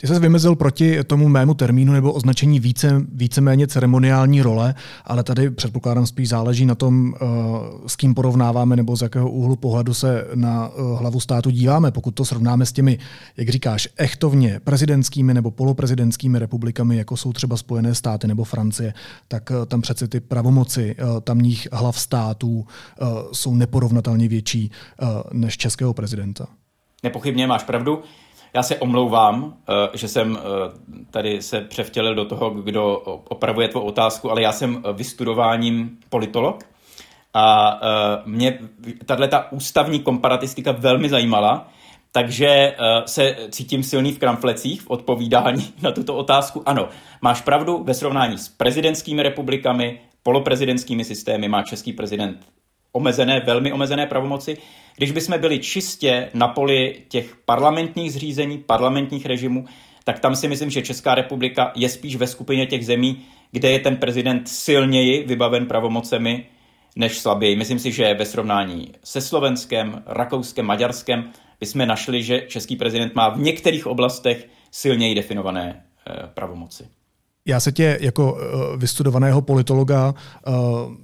[0.00, 5.50] Ty se vymezil proti tomu mému termínu nebo označení více, víceméně ceremoniální role, ale tady
[5.50, 7.26] předpokládám spíš záleží na tom, eh,
[7.86, 11.90] s kým porovnáváme nebo z jakého úhlu pohledu se na eh, hlavu státu díváme.
[11.90, 12.98] Pokud to srovnáme s těmi,
[13.36, 18.94] jak říkáš, echtovně prezidentskými nebo poloprezidentskými republikami, jako jsou třeba Spojené státy nebo Francie,
[19.28, 22.66] tak eh, tam přece ty pravomoci tamních hlav států
[23.32, 24.70] jsou neporovnatelně větší
[25.32, 26.46] než českého prezidenta.
[27.02, 28.02] Nepochybně máš pravdu.
[28.54, 30.42] Já se omlouvám, eh, že jsem eh,
[31.10, 32.96] tady se převtělil do toho, kdo
[33.28, 36.64] opravuje tvou otázku, ale já jsem vystudováním politolog
[37.34, 38.58] a eh, mě
[39.06, 41.68] tahle ta ústavní komparatistika velmi zajímala,
[42.12, 46.62] takže se cítím silný v kramflecích v odpovídání na tuto otázku.
[46.66, 46.88] Ano,
[47.22, 52.46] máš pravdu, ve srovnání s prezidentskými republikami, poloprezidentskými systémy má český prezident
[52.92, 54.56] omezené, velmi omezené pravomoci.
[54.96, 59.64] Když bychom byli čistě na poli těch parlamentních zřízení, parlamentních režimů,
[60.04, 63.22] tak tam si myslím, že Česká republika je spíš ve skupině těch zemí,
[63.52, 66.46] kde je ten prezident silněji vybaven pravomocemi
[66.96, 67.56] než slaběji.
[67.56, 73.28] Myslím si, že ve srovnání se Slovenskem, Rakouskem, Maďarskem bychom našli, že český prezident má
[73.28, 76.99] v některých oblastech silněji definované eh, pravomoci.
[77.46, 78.40] Já se tě jako uh,
[78.76, 80.14] vystudovaného politologa,
[80.46, 80.54] uh,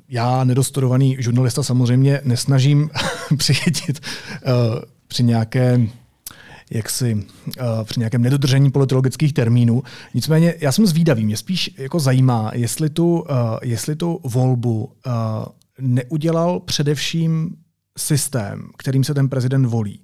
[0.09, 2.91] já nedostudovaný žurnalista samozřejmě nesnažím
[3.37, 4.53] přichytit uh,
[5.09, 5.81] při nějaké
[6.71, 9.83] jaksi uh, při nějakém nedodržení politologických termínů.
[10.15, 13.27] Nicméně já jsem zvídavý, mě spíš jako zajímá, jestli tu, uh,
[13.63, 15.13] jestli tu volbu uh,
[15.81, 17.57] neudělal především
[17.99, 20.01] systém, kterým se ten prezident volí.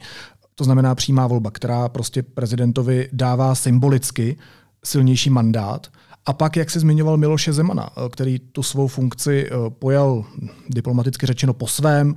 [0.55, 4.37] To znamená přímá volba, která prostě prezidentovi dává symbolicky
[4.85, 5.88] silnější mandát
[6.27, 10.25] a pak, jak se zmiňoval Miloše Zemana, eh, který tu svou funkci eh, pojal
[10.69, 12.15] diplomaticky řečeno po svém,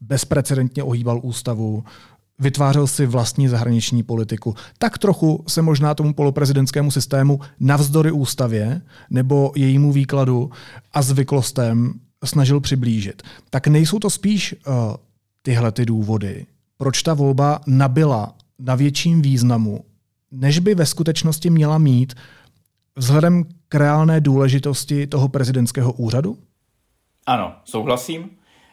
[0.00, 1.84] bezprecedentně ohýbal ústavu,
[2.38, 4.54] vytvářel si vlastní zahraniční politiku.
[4.78, 10.50] Tak trochu se možná tomu poloprezidentskému systému navzdory ústavě nebo jejímu výkladu
[10.92, 11.94] a zvyklostem
[12.24, 13.22] snažil přiblížit.
[13.50, 14.74] Tak nejsou to spíš uh,
[15.42, 19.84] tyhle ty důvody, proč ta volba nabyla na větším významu,
[20.32, 22.14] než by ve skutečnosti měla mít
[22.98, 26.38] vzhledem k reálné důležitosti toho prezidentského úřadu?
[27.26, 28.30] Ano, souhlasím.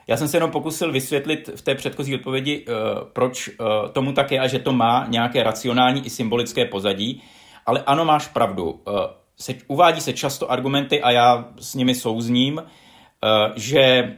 [0.07, 2.75] Já jsem se jenom pokusil vysvětlit v té předchozí odpovědi, uh,
[3.13, 7.21] proč uh, tomu tak je a že to má nějaké racionální i symbolické pozadí.
[7.65, 8.71] Ale ano, máš pravdu.
[8.71, 8.81] Uh,
[9.39, 12.63] se, uvádí se často argumenty a já s nimi souzním,
[13.55, 14.13] že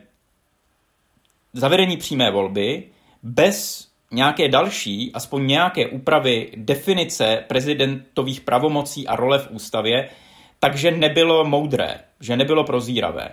[1.53, 2.83] zavedení přímé volby
[3.23, 10.09] bez nějaké další, aspoň nějaké úpravy definice prezidentových pravomocí a role v ústavě,
[10.59, 13.29] takže nebylo moudré, že nebylo prozíravé.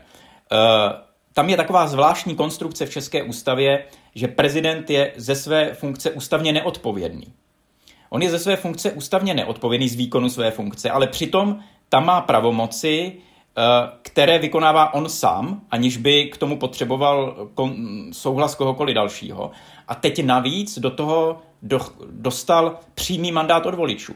[0.52, 0.58] Uh,
[1.34, 3.84] tam je taková zvláštní konstrukce v České ústavě,
[4.14, 7.26] že prezident je ze své funkce ústavně neodpovědný.
[8.10, 12.20] On je ze své funkce ústavně neodpovědný z výkonu své funkce, ale přitom tam má
[12.20, 13.20] pravomoci, eh,
[14.02, 17.48] které vykonává on sám, aniž by k tomu potřeboval
[18.12, 19.50] souhlas kohokoliv dalšího.
[19.88, 24.14] A teď navíc do toho do, dostal přímý mandát od voličů.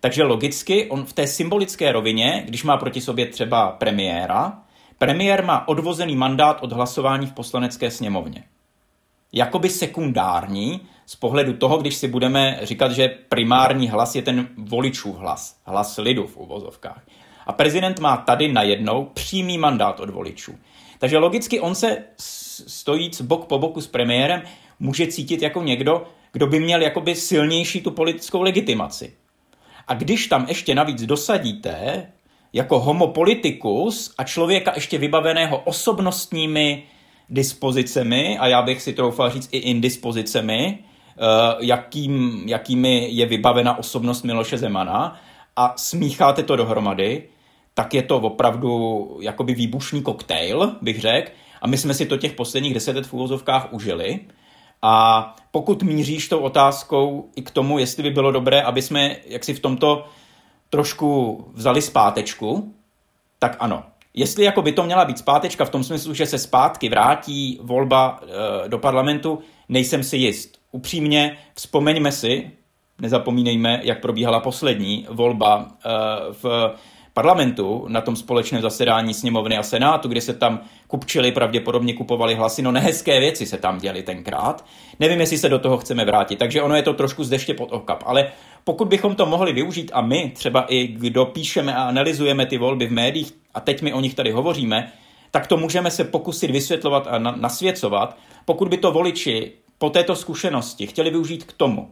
[0.00, 4.58] Takže logicky on v té symbolické rovině, když má proti sobě třeba premiéra,
[4.98, 8.44] premiér má odvozený mandát od hlasování v poslanecké sněmovně.
[9.32, 15.16] Jakoby sekundární z pohledu toho, když si budeme říkat, že primární hlas je ten voličův
[15.16, 17.02] hlas, hlas lidu v uvozovkách.
[17.46, 20.54] A prezident má tady najednou přímý mandát od voličů.
[20.98, 22.04] Takže logicky on se
[22.66, 24.42] stojíc bok po boku s premiérem
[24.80, 29.12] může cítit jako někdo, kdo by měl jakoby silnější tu politickou legitimaci.
[29.88, 32.06] A když tam ještě navíc dosadíte
[32.52, 36.82] jako homopolitikus a člověka ještě vybaveného osobnostními
[37.28, 41.20] dispozicemi, a já bych si troufal říct i indispozicemi, eh,
[41.60, 45.20] jakým, jakými je vybavena osobnost Miloše Zemana,
[45.56, 47.28] a smícháte to dohromady,
[47.74, 51.30] tak je to opravdu jakoby výbušný koktejl, bych řekl.
[51.62, 54.20] A my jsme si to těch posledních deset let v úvozovkách užili.
[54.82, 59.54] A pokud míříš tou otázkou i k tomu, jestli by bylo dobré, aby jsme jaksi
[59.54, 60.06] v tomto
[60.70, 62.74] trošku vzali zpátečku,
[63.38, 63.82] tak ano.
[64.14, 68.20] Jestli jako by to měla být zpátečka v tom smyslu, že se zpátky vrátí volba
[68.22, 70.58] e, do parlamentu, nejsem si jist.
[70.72, 72.50] Upřímně vzpomeňme si,
[73.00, 75.88] nezapomínejme, jak probíhala poslední volba e,
[76.32, 76.74] v
[77.14, 82.62] parlamentu na tom společném zasedání sněmovny a senátu, kde se tam kupčili, pravděpodobně kupovali hlasy,
[82.62, 84.64] no nehezké věci se tam děly tenkrát.
[85.00, 88.02] Nevím, jestli se do toho chceme vrátit, takže ono je to trošku zdeště pod okap,
[88.06, 88.32] ale
[88.64, 92.86] pokud bychom to mohli využít a my, třeba i kdo píšeme a analyzujeme ty volby
[92.86, 94.92] v médiích, a teď my o nich tady hovoříme,
[95.30, 100.86] tak to můžeme se pokusit vysvětlovat a nasvěcovat, pokud by to voliči po této zkušenosti
[100.86, 101.90] chtěli využít k tomu,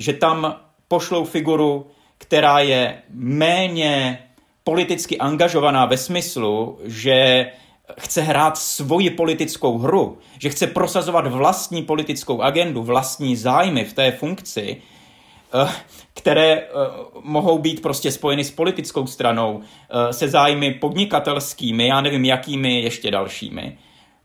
[0.00, 0.56] že tam
[0.88, 1.86] pošlou figuru,
[2.18, 4.18] která je méně
[4.64, 7.46] politicky angažovaná ve smyslu, že
[7.98, 14.12] chce hrát svoji politickou hru, že chce prosazovat vlastní politickou agendu, vlastní zájmy v té
[14.12, 14.82] funkci,
[15.54, 15.68] eh,
[16.14, 16.66] které eh,
[17.22, 23.10] mohou být prostě spojeny s politickou stranou, eh, se zájmy podnikatelskými, já nevím jakými ještě
[23.10, 23.78] dalšími,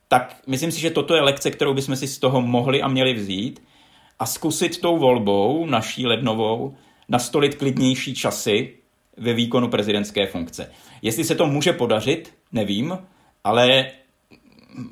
[0.08, 3.14] tak myslím si, že toto je lekce, kterou bychom si z toho mohli a měli
[3.14, 3.60] vzít
[4.19, 6.75] a zkusit tou volbou naší lednovou
[7.10, 8.73] nastolit klidnější časy,
[9.17, 10.71] ve výkonu prezidentské funkce.
[11.01, 12.97] Jestli se to může podařit, nevím,
[13.43, 13.86] ale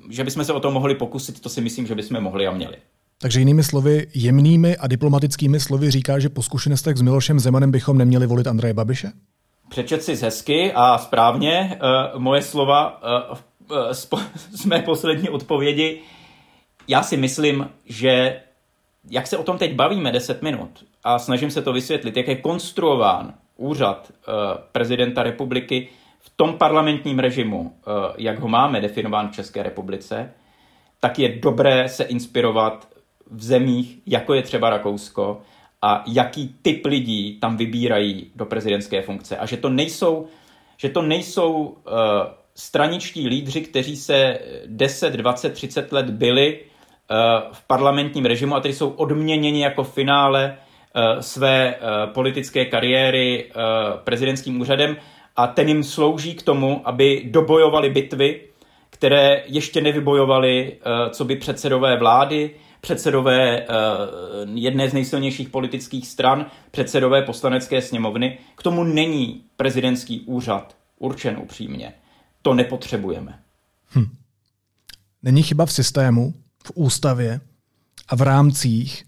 [0.10, 2.76] že bychom se o to mohli pokusit, to si myslím, že bychom mohli a měli.
[3.18, 7.98] Takže jinými slovy, jemnými a diplomatickými slovy říká, že po zkušenostech s Milošem Zemanem bychom
[7.98, 9.12] neměli volit Andreje Babiše?
[9.70, 11.80] Přečet si hezky a správně
[12.14, 13.38] uh, moje slova uh,
[13.78, 14.10] uh, z,
[14.52, 16.00] z mé poslední odpovědi.
[16.88, 18.42] Já si myslím, že
[19.10, 22.36] jak se o tom teď bavíme 10 minut a snažím se to vysvětlit, jak je
[22.36, 24.32] konstruován úřad eh,
[24.72, 25.90] prezidenta republiky
[26.20, 30.34] v tom parlamentním režimu, eh, jak ho máme definován v České republice,
[31.00, 32.88] tak je dobré se inspirovat
[33.32, 35.42] v zemích, jako je třeba Rakousko,
[35.82, 39.38] a jaký typ lidí tam vybírají do prezidentské funkce.
[39.38, 40.28] A že to nejsou,
[40.78, 41.74] že to nejsou uh,
[42.56, 46.60] straničtí lídři, kteří se 10, 20, 30 let byli
[47.52, 50.58] v parlamentním režimu a kteří jsou odměněni jako finále
[50.96, 51.80] Eh, své eh,
[52.14, 53.54] politické kariéry eh,
[54.04, 54.98] prezidentským úřadem
[55.36, 58.42] a ten jim slouží k tomu, aby dobojovali bitvy,
[58.90, 60.78] které ještě nevybojovali
[61.10, 63.66] co by předsedové vlády, předsedové
[64.54, 68.38] jedné z nejsilnějších politických stran, předsedové poslanecké sněmovny.
[68.56, 71.94] K tomu není prezidentský úřad určen upřímně.
[72.42, 73.40] To nepotřebujeme.
[73.96, 74.16] Hm.
[75.24, 76.34] Není chyba v systému,
[76.68, 77.42] v ústavě
[78.08, 79.06] a v rámcích,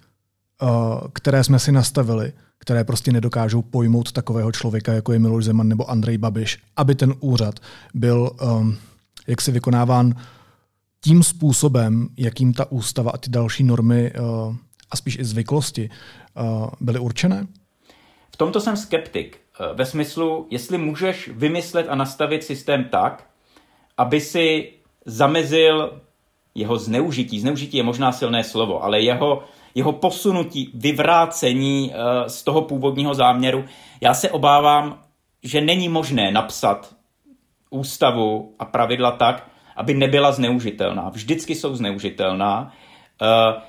[0.64, 0.68] Eh,
[1.14, 5.90] které jsme si nastavili, které prostě nedokážou pojmout takového člověka, jako je Miloš Zeman nebo
[5.90, 7.60] Andrej Babiš, aby ten úřad
[7.94, 8.78] byl um,
[9.28, 10.16] jaksi vykonáván
[11.02, 14.56] tím způsobem, jakým ta ústava a ty další normy uh,
[14.92, 17.48] a spíš i zvyklosti uh, byly určené?
[18.32, 19.40] V tomto jsem skeptik.
[19.74, 23.30] Ve smyslu, jestli můžeš vymyslet a nastavit systém tak,
[23.98, 24.74] aby si
[25.06, 26.02] zamezil
[26.56, 27.40] jeho zneužití.
[27.40, 29.44] Zneužití je možná silné slovo, ale jeho
[29.76, 33.66] jeho posunutí, vyvrácení uh, z toho původního záměru.
[34.02, 35.00] Já se obávám,
[35.44, 36.96] že není možné napsat
[37.70, 41.10] ústavu a pravidla tak, aby nebyla zneužitelná.
[41.10, 42.72] Vždycky jsou zneužitelná.
[43.22, 43.62] Uh,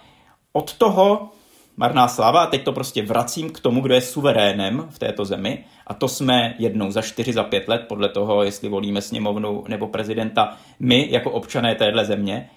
[0.53, 1.29] od toho
[1.77, 5.65] marná sláva, a teď to prostě vracím k tomu, kdo je suverénem v této zemi,
[5.87, 9.87] a to jsme jednou za čtyři, za pět let, podle toho, jestli volíme sněmovnu nebo
[9.87, 12.51] prezidenta, my jako občané téhle země,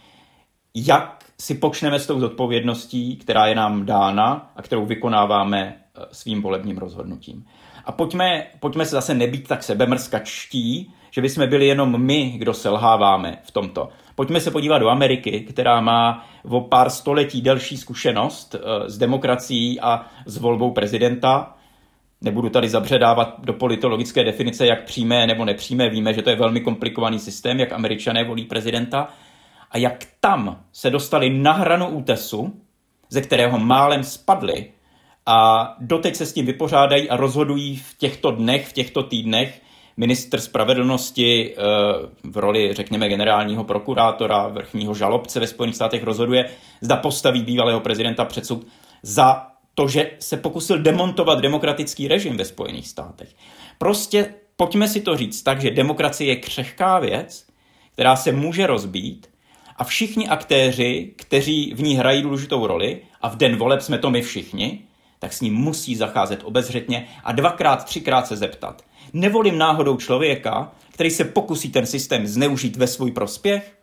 [0.75, 6.41] jak si počneme s tou zodpovědností, která je nám dána a kterou vykonáváme eh, svým
[6.41, 7.45] volebním rozhodnutím.
[7.85, 13.37] A pojďme, pojďme se zase nebýt tak sebemrskačtí, že bychom byli jenom my, kdo selháváme
[13.43, 13.89] v tomto.
[14.15, 18.55] Pojďme se podívat do Ameriky, která má o pár století delší zkušenost
[18.87, 21.55] s demokracií a s volbou prezidenta.
[22.21, 25.89] Nebudu tady zabředávat do politologické definice, jak přímé nebo nepřímé.
[25.89, 29.07] Víme, že to je velmi komplikovaný systém, jak američané volí prezidenta.
[29.71, 32.61] A jak tam se dostali na hranu útesu,
[33.09, 34.71] ze kterého málem spadli
[35.25, 39.61] a doteď se s tím vypořádají a rozhodují v těchto dnech, v těchto týdnech,
[39.97, 41.61] minister spravedlnosti eh,
[42.23, 46.49] v roli, řekněme, generálního prokurátora, vrchního žalobce ve Spojených státech rozhoduje,
[46.81, 48.67] zda postaví bývalého prezidenta před soud
[49.03, 53.35] za to, že se pokusil demontovat demokratický režim ve Spojených státech.
[53.77, 57.47] Prostě pojďme si to říct tak, že demokracie je křehká věc,
[57.93, 59.27] která se může rozbít
[59.79, 64.09] a všichni aktéři, kteří v ní hrají důležitou roli, a v den voleb jsme to
[64.09, 64.79] my všichni,
[65.19, 68.81] tak s ním musí zacházet obezřetně a dvakrát, třikrát se zeptat.
[69.13, 73.75] Nevolím náhodou člověka, který se pokusí ten systém zneužít ve svůj prospěch?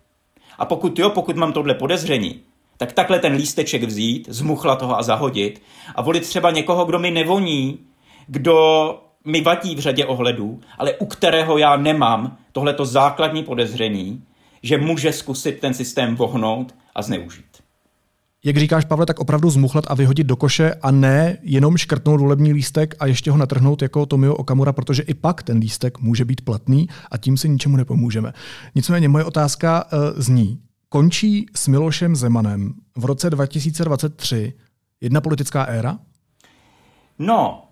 [0.58, 2.40] A pokud jo, pokud mám tohle podezření,
[2.76, 5.62] tak takhle ten lísteček vzít, zmuchla toho a zahodit
[5.94, 7.78] a volit třeba někoho, kdo mi nevoní,
[8.26, 14.22] kdo mi vadí v řadě ohledů, ale u kterého já nemám tohleto základní podezření,
[14.62, 17.66] že může zkusit ten systém vohnout a zneužít
[18.46, 22.52] jak říkáš, Pavle, tak opravdu zmuchlat a vyhodit do koše a ne jenom škrtnout volební
[22.52, 26.40] lístek a ještě ho natrhnout jako Tomio Okamura, protože i pak ten lístek může být
[26.40, 28.32] platný a tím si ničemu nepomůžeme.
[28.74, 34.52] Nicméně moje otázka uh, zní, končí s Milošem Zemanem v roce 2023
[35.00, 35.98] jedna politická éra?
[37.18, 37.68] No,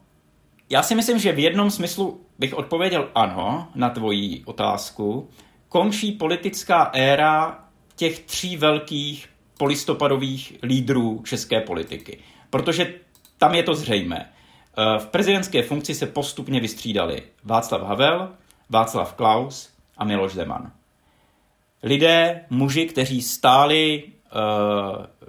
[0.71, 5.29] já si myslím, že v jednom smyslu bych odpověděl ano na tvoji otázku.
[5.75, 7.65] Končí politická éra
[7.97, 12.19] těch tří velkých polistopadových lídrů české politiky.
[12.51, 12.95] Protože
[13.39, 14.31] tam je to zřejmé.
[14.31, 18.29] Eh, v prezidentské funkci se postupně vystřídali Václav Havel,
[18.71, 20.73] Václav Klaus a Miloš Zeman.
[21.83, 24.31] Lidé, muži, kteří stáli eh,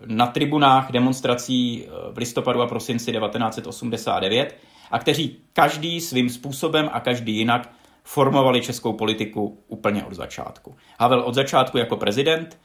[0.06, 4.58] na tribunách demonstrací eh, v listopadu a prosinci 1989
[4.92, 7.70] a kteří každý svým způsobem a každý jinak
[8.06, 10.76] formovali českou politiku úplně od začátku.
[11.00, 12.58] Havel od začátku jako prezident,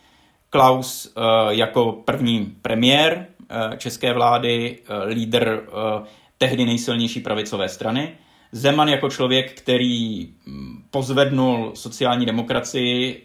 [0.50, 5.62] Klaus eh, jako první premiér eh, české vlády, eh, lídr
[6.38, 8.12] tehdy nejsilnější pravicové strany.
[8.52, 13.24] Zeman jako člověk, který hm, pozvednul sociální demokracii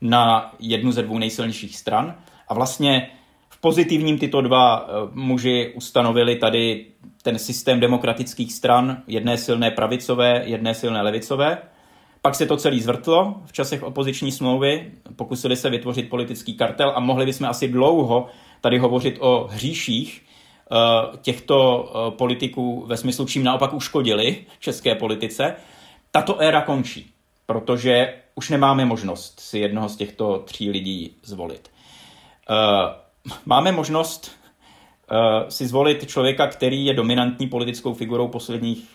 [0.00, 2.14] na jednu ze dvou nejsilnějších stran.
[2.48, 3.10] A vlastně
[3.48, 6.86] v pozitivním tyto dva muži ustanovili tady
[7.22, 11.58] ten systém demokratických stran, jedné silné pravicové, jedné silné levicové.
[12.22, 17.00] Pak se to celý zvrtlo v časech opoziční smlouvy, pokusili se vytvořit politický kartel a
[17.00, 18.26] mohli bychom asi dlouho
[18.60, 20.76] tady hovořit o hříších eh,
[21.22, 25.54] těchto eh, politiků ve smyslu, čím naopak uškodili české politice.
[26.10, 27.10] Tato éra končí,
[27.46, 31.70] protože už nemáme možnost si jednoho z těchto tří lidí zvolit.
[32.50, 32.54] Eh,
[33.46, 34.41] máme možnost
[35.48, 38.88] si zvolit člověka, který je dominantní politickou figurou posledních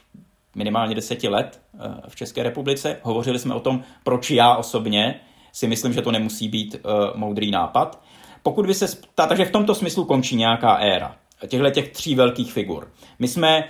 [0.55, 2.99] minimálně deseti let eh, v České republice.
[3.01, 5.19] Hovořili jsme o tom, proč já osobně
[5.51, 8.01] si myslím, že to nemusí být uh, moudrý nápad.
[8.43, 11.15] Pokud by se, takže v tomto smyslu končí nějaká éra
[11.47, 12.91] těchto těch tří velkých figur.
[13.19, 13.63] My jsme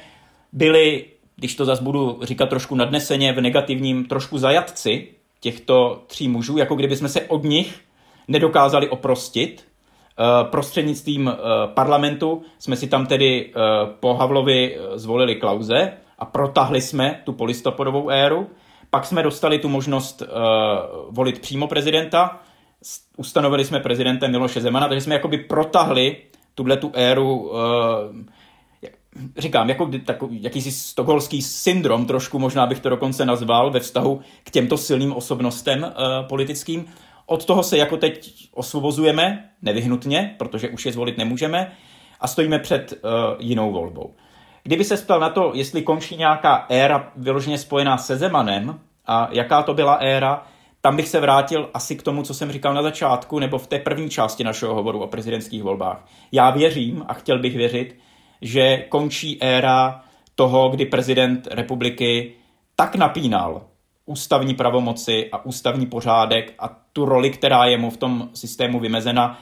[0.53, 5.07] byli, když to zase budu říkat trošku nadneseně, v negativním trošku zajatci
[5.39, 7.79] těchto tří mužů, jako kdyby jsme se od nich
[8.27, 9.67] nedokázali oprostit.
[10.19, 11.33] Uh, prostřednictvím uh,
[11.73, 13.53] parlamentu jsme si tam tedy
[13.99, 18.49] po Havlovi zvolili Klauze, a protahli jsme tu polistopadovou éru.
[18.89, 20.23] Pak jsme dostali tu možnost
[21.09, 22.39] volit přímo prezidenta,
[23.17, 26.17] ustanovili jsme prezidentem Miloše Zemana, takže jsme jakoby protahli
[26.55, 27.51] tuhle tu éru,
[29.37, 34.51] říkám, jako takový, jakýsi stokholský syndrom, trošku možná bych to dokonce nazval, ve vztahu k
[34.51, 36.85] těmto silným osobnostem uh, politickým.
[37.29, 41.71] Od toho se jako teď osvobozujeme, nevyhnutně, protože už je zvolit nemůžeme,
[42.19, 43.09] a stojíme před uh,
[43.39, 44.15] jinou volbou.
[44.63, 49.63] Kdyby se ptal na to, jestli končí nějaká éra vyloženě spojená se Zemanem a jaká
[49.63, 50.43] to byla éra,
[50.81, 53.79] tam bych se vrátil asi k tomu, co jsem říkal na začátku, nebo v té
[53.79, 56.05] první části našeho hovoru o prezidentských volbách.
[56.31, 57.99] Já věřím a chtěl bych věřit,
[58.41, 60.03] že končí éra
[60.35, 62.33] toho, kdy prezident republiky
[62.75, 63.61] tak napínal
[64.05, 69.39] ústavní pravomoci a ústavní pořádek a tu roli, která je mu v tom systému vymezena,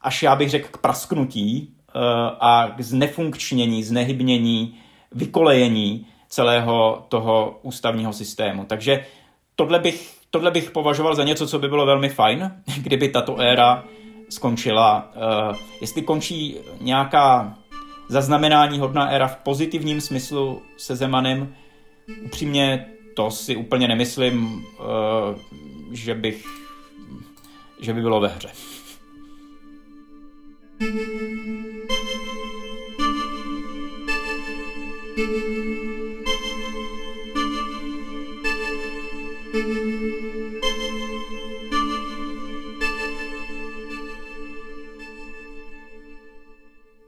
[0.00, 4.74] až já bych řekl k prasknutí Eh, a k znefunkčnění, znehybnění,
[5.12, 8.64] vykolejení celého toho ústavního systému.
[8.64, 9.04] Takže
[9.56, 13.84] tohle bych, tohle bych považoval za něco, co by bylo velmi fajn, kdyby tato éra
[14.30, 15.10] skončila.
[15.14, 17.54] Eh, jestli končí nějaká
[18.08, 21.54] zaznamenání hodná éra v pozitivním smyslu se Zemanem,
[22.24, 22.86] upřímně
[23.16, 25.38] to si úplně nemyslím, eh,
[25.92, 26.61] že bych,
[27.82, 28.48] že by bylo ve hře.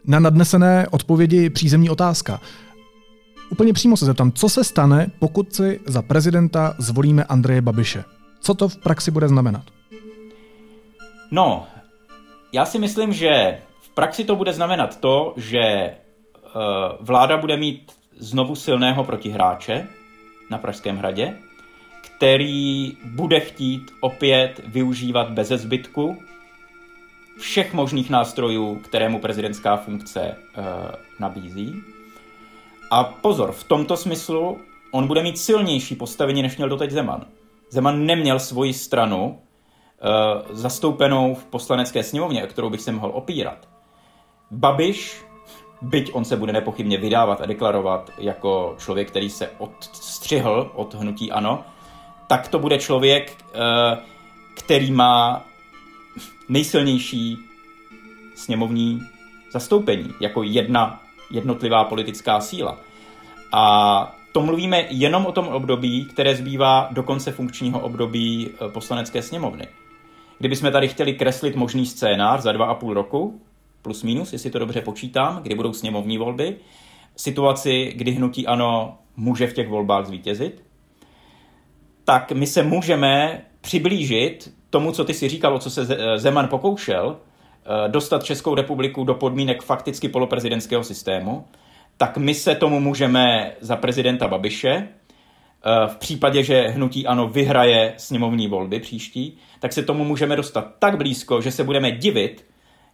[0.07, 2.41] Na nadnesené odpovědi přízemní otázka.
[3.51, 8.05] Úplně přímo se zeptám, co se stane, pokud si za prezidenta zvolíme Andreje Babiše?
[8.41, 9.74] Co to v praxi bude znamenat?
[11.31, 11.67] No,
[12.53, 15.95] já si myslím, že v praxi to bude znamenat to, že
[16.45, 16.53] uh,
[17.01, 19.87] vláda bude mít znovu silného protihráče
[20.51, 21.37] na Pražském hradě,
[22.03, 26.19] který bude chtít opět využívat bez zbytku
[27.39, 30.65] všech možných nástrojů, které mu prezidentská funkce uh,
[31.21, 31.75] nabízí.
[32.91, 34.61] A pozor, v tomto smyslu
[34.91, 37.27] on bude mít silnější postavení, než měl doteď Zeman.
[37.71, 39.41] Zeman neměl svoji stranu
[40.51, 43.69] zastoupenou v poslanecké sněmovně, o kterou bych se mohl opírat.
[44.51, 45.25] Babiš,
[45.83, 51.33] byť on se bude nepochybně vydávat a deklarovat jako člověk, který se odstřihl od hnutí
[51.33, 51.65] ANO,
[52.27, 53.99] tak to bude člověk, uh,
[54.57, 55.45] který má
[56.49, 57.39] nejsilnější
[58.35, 59.01] sněmovní
[59.53, 61.01] zastoupení, jako jedna
[61.31, 62.79] jednotlivá politická síla.
[63.53, 69.23] A to mluvíme jenom o tom období, které zbývá do konce funkčního období eh, poslanecké
[69.23, 69.69] sněmovny.
[70.45, 73.41] Kdybychom tady chtěli kreslit možný scénář za dva a půl roku,
[73.83, 76.57] plus minus, jestli to dobře počítám, kdy budou sněmovní volby,
[77.17, 80.65] situaci, kdy hnutí ano může v těch volbách zvítězit,
[82.05, 85.87] tak my se můžeme přiblížit tomu, co ty si říkal, o co se
[86.17, 91.45] Zeman pokoušel, eh, dostat Českou republiku do podmínek fakticky poloprezidentského systému,
[91.97, 95.04] tak my se tomu můžeme za prezidenta Babiše, eh,
[95.87, 100.97] v případě, že hnutí ano vyhraje sněmovní volby příští, tak se tomu můžeme dostat tak
[100.97, 102.47] blízko, že se budeme divit,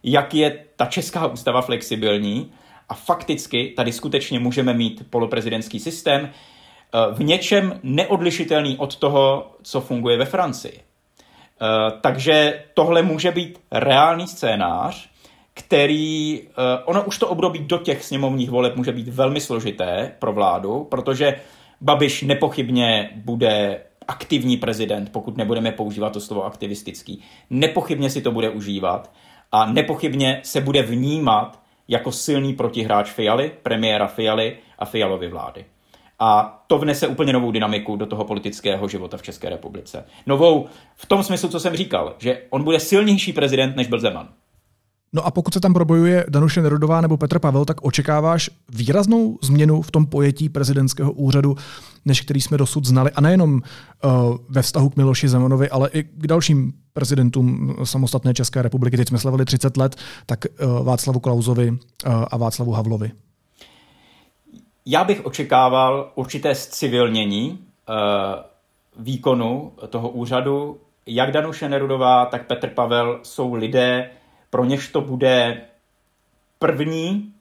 [0.03, 2.51] jak je ta česká ústava flexibilní
[2.89, 9.81] a fakticky tady skutečně můžeme mít poloprezidentský systém, eh, v něčem neodlišitelný od toho, co
[9.81, 10.79] funguje ve Francii.
[10.79, 15.09] Eh, takže tohle může být reálný scénář,
[15.53, 20.33] který, eh, ono už to období do těch sněmovních voleb může být velmi složité pro
[20.33, 21.35] vládu, protože
[21.81, 27.21] Babiš nepochybně bude aktivní prezident, pokud nebudeme používat to slovo aktivistický.
[27.49, 29.11] Nepochybně si to bude užívat
[29.51, 35.65] a nepochybně se bude vnímat jako silný protihráč Fialy, premiéra Fialy a Fialovy vlády.
[36.19, 40.05] A to vnese úplně novou dynamiku do toho politického života v České republice.
[40.25, 44.29] Novou v tom smyslu, co jsem říkal, že on bude silnější prezident, než byl Zeman.
[45.13, 49.81] No a pokud se tam probojuje Danuše Nerudová nebo Petr Pavel, tak očekáváš výraznou změnu
[49.81, 51.55] v tom pojetí prezidentského úřadu,
[52.05, 53.11] než který jsme dosud znali.
[53.11, 58.61] A nejenom uh, ve vztahu k Miloši Zemanovi, ale i k dalším prezidentům samostatné České
[58.61, 58.97] republiky.
[58.97, 59.95] Teď jsme slavili 30 let,
[60.25, 61.77] tak uh, Václavu Klauzovi uh,
[62.31, 63.11] a Václavu Havlovi.
[64.85, 67.95] Já bych očekával určité civilnění uh,
[69.03, 70.77] výkonu toho úřadu.
[71.05, 74.09] Jak Danuše Nerudová, tak Petr Pavel jsou lidé,
[74.51, 75.61] pro něž to bude
[76.59, 77.33] první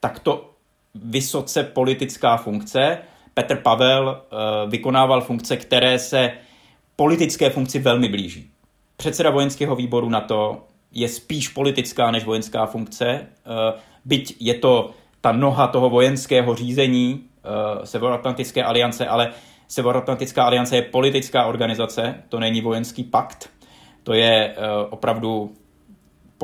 [0.00, 0.50] takto
[0.94, 2.98] vysoce politická funkce.
[3.34, 6.30] Petr Pavel uh, vykonával funkce, které se
[6.96, 8.50] politické funkci velmi blíží.
[8.96, 14.90] Předseda vojenského výboru na to je spíš politická než vojenská funkce, uh, byť je to
[15.20, 19.30] ta noha toho vojenského řízení uh, Severoatlantické aliance, ale
[19.68, 23.50] Severoatlantická aliance je politická organizace, to není vojenský pakt,
[24.02, 24.56] to je
[24.90, 25.54] opravdu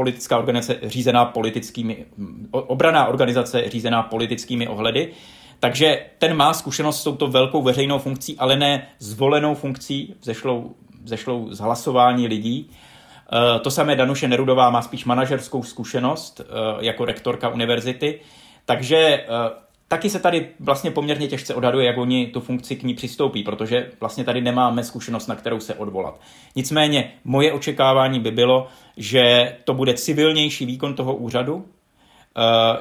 [0.01, 2.07] politická organizace řízená politickými,
[2.51, 5.13] obraná organizace řízená politickými ohledy.
[5.61, 10.75] Takže ten má zkušenost s touto velkou veřejnou funkcí, ale ne zvolenou funkcí, zešlou,
[11.05, 12.71] zešlou z hlasování lidí.
[12.71, 18.21] Uh, to samé Danuše Nerudová má spíš manažerskou zkušenost uh, jako rektorka univerzity.
[18.65, 22.95] Takže uh, taky se tady vlastně poměrně těžce odhaduje, jak oni tu funkci k ní
[22.95, 26.21] přistoupí, protože vlastně tady nemáme zkušenost, na kterou se odvolat.
[26.57, 28.67] Nicméně moje očekávání by bylo,
[28.97, 31.63] že to bude civilnější výkon toho úřadu, uh,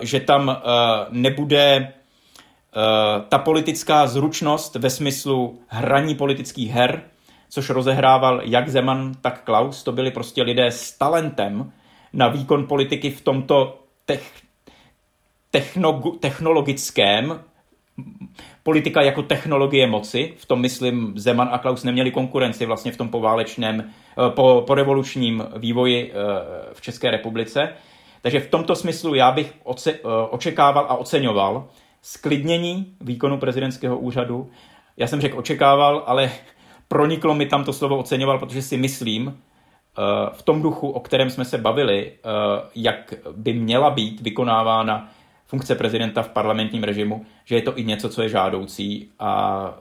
[0.02, 0.56] že tam uh,
[1.10, 1.94] nebude
[3.30, 7.02] ta politická zručnost ve smyslu hraní politických her,
[7.50, 9.84] což rozehrával jak Zeman, tak Klaus.
[9.84, 11.72] To byli prostě lidé s talentem
[12.14, 13.80] na výkon politiky v tomto
[15.52, 17.40] techno, technologickém,
[18.64, 23.10] politika jako technologie moci, v tom myslím Zeman a Klaus neměli konkurenci vlastně v tom
[23.10, 26.16] poválečném, eh, po, po revolučním vývoji eh,
[26.74, 27.70] v České republice.
[28.22, 31.68] Takže v tomto smyslu já bych oce, eh, očekával a oceňoval
[32.02, 34.50] sklidnění výkonu prezidentského úřadu.
[34.98, 36.32] Já jsem řekl očekával, ale
[36.88, 39.40] proniklo mi tam to slovo oceňoval, protože si myslím,
[40.32, 42.12] v tom duchu, o kterém jsme se bavili,
[42.76, 45.10] jak by měla být vykonávána
[45.50, 49.74] funkce prezidenta v parlamentním režimu, že je to i něco, co je žádoucí a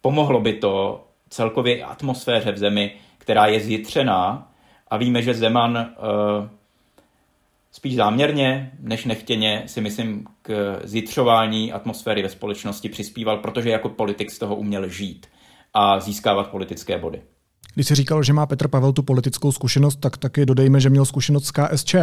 [0.00, 4.52] pomohlo by to celkově atmosféře v zemi, která je zjitřená
[4.88, 5.90] a víme, že Zeman
[7.72, 14.30] spíš záměrně než nechtěně si myslím k zjitřování atmosféry ve společnosti přispíval, protože jako politik
[14.30, 15.26] z toho uměl žít
[15.74, 17.22] a získávat politické body.
[17.74, 21.04] Když si říkal, že má Petr Pavel tu politickou zkušenost, tak taky dodejme, že měl
[21.04, 21.94] zkušenost z KSČ.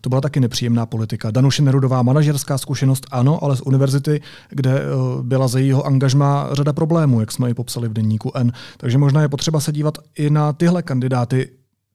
[0.00, 1.30] To byla taky nepříjemná politika.
[1.30, 4.20] Danuše Nerudová manažerská zkušenost, ano, ale z univerzity,
[4.50, 4.82] kde eh,
[5.22, 8.52] byla za jejího angažma řada problémů, jak jsme ji popsali v denníku N.
[8.76, 11.50] Takže možná je potřeba se dívat i na tyhle kandidáty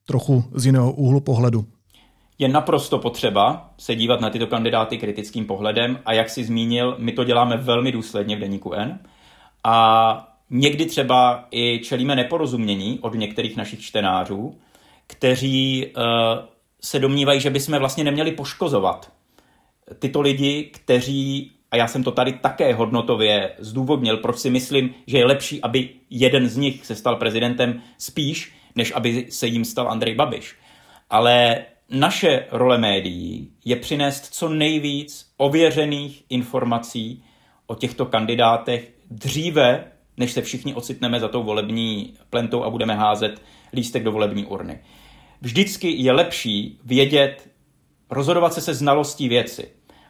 [0.06, 1.66] trochu z jiného úhlu pohledu
[2.40, 7.12] je naprosto potřeba se dívat na tyto kandidáty kritickým pohledem a jak si zmínil, my
[7.12, 9.00] to děláme velmi důsledně v Deníku N
[9.64, 14.58] a někdy třeba i čelíme neporozumění od některých našich čtenářů,
[15.08, 16.04] kteří uh,
[16.82, 19.12] se domnívají, že bychom vlastně neměli poškozovat
[20.00, 25.18] tyto lidi, kteří, a já jsem to tady také hodnotově zdůvodnil, proč si myslím, že
[25.18, 29.90] je lepší, aby jeden z nich se stal prezidentem spíš, než aby se jim stal
[29.90, 30.56] Andrej Babiš.
[31.10, 37.24] Ale naše role médií je přinést co nejvíc ověřených informací
[37.68, 43.42] o těchto kandidátech dříve, než se všichni ocitneme za tou volební plentou a budeme házet
[43.74, 44.80] lístek do volební urny.
[45.42, 47.50] Vždycky je lepší vědět,
[48.10, 49.70] rozhodovat se se znalostí věci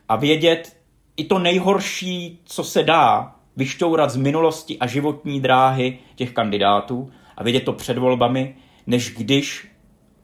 [0.10, 0.78] a vědět
[1.18, 7.44] i to nejhorší, co se dá vyšťourat z minulosti a životní dráhy těch kandidátů a
[7.44, 8.56] vědět to před volbami,
[8.88, 9.68] než když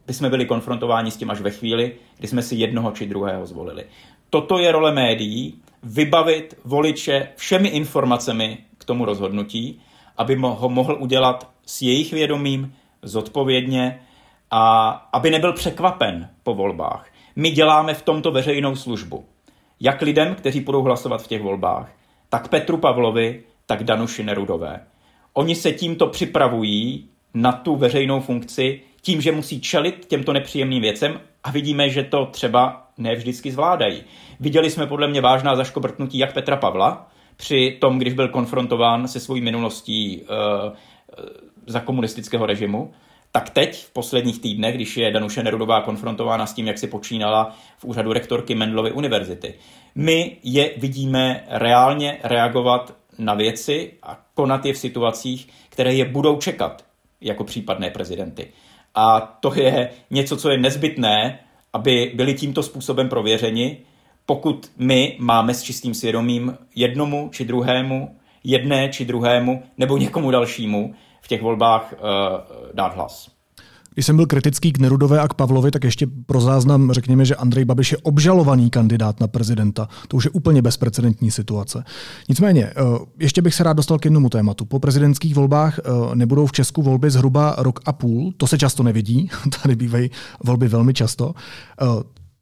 [0.07, 3.45] by jsme byli konfrontováni s tím až ve chvíli, kdy jsme si jednoho či druhého
[3.45, 3.85] zvolili.
[4.29, 9.81] Toto je role médií, vybavit voliče všemi informacemi k tomu rozhodnutí,
[10.17, 13.99] aby ho mohl udělat s jejich vědomím, zodpovědně
[14.51, 17.07] a aby nebyl překvapen po volbách.
[17.35, 19.25] My děláme v tomto veřejnou službu.
[19.79, 21.91] Jak lidem, kteří budou hlasovat v těch volbách,
[22.29, 24.83] tak Petru Pavlovi, tak Danuši Nerudové.
[25.33, 31.19] Oni se tímto připravují na tu veřejnou funkci, tím, že musí čelit těmto nepříjemným věcem
[31.43, 34.03] a vidíme, že to třeba ne vždycky zvládají.
[34.39, 39.19] Viděli jsme podle mě vážná zaškobrtnutí jak Petra Pavla při tom, když byl konfrontován se
[39.19, 40.73] svojí minulostí uh,
[41.67, 42.91] za komunistického režimu,
[43.31, 47.55] tak teď, v posledních týdnech, když je Danuše Nerudová konfrontována s tím, jak si počínala
[47.77, 49.53] v úřadu rektorky Mendlovy univerzity,
[49.95, 56.37] my je vidíme reálně reagovat na věci a konat je v situacích, které je budou
[56.37, 56.85] čekat
[57.21, 58.51] jako případné prezidenty.
[58.95, 61.39] A to je něco, co je nezbytné,
[61.73, 63.77] aby byli tímto způsobem prověřeni,
[64.25, 70.93] pokud my máme s čistým svědomím jednomu či druhému, jedné či druhému nebo někomu dalšímu
[71.21, 72.07] v těch volbách uh,
[72.73, 73.33] dát hlas.
[73.93, 77.35] Když jsem byl kritický k Nerudové a k Pavlovi, tak ještě pro záznam řekněme, že
[77.35, 79.87] Andrej Babiš je obžalovaný kandidát na prezidenta.
[80.07, 81.83] To už je úplně bezprecedentní situace.
[82.29, 82.73] Nicméně, eh,
[83.19, 84.65] ještě bych se rád dostal k jednomu tématu.
[84.65, 88.33] Po prezidentských volbách eh, nebudou v Česku volby zhruba rok a půl.
[88.37, 89.29] To se často nevidí.
[89.61, 90.11] Tady bývají
[90.43, 91.33] volby velmi často.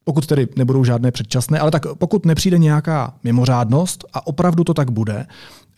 [0.03, 4.91] Pokud tedy nebudou žádné předčasné, ale tak pokud nepřijde nějaká mimořádnost a opravdu to tak
[4.91, 5.25] bude,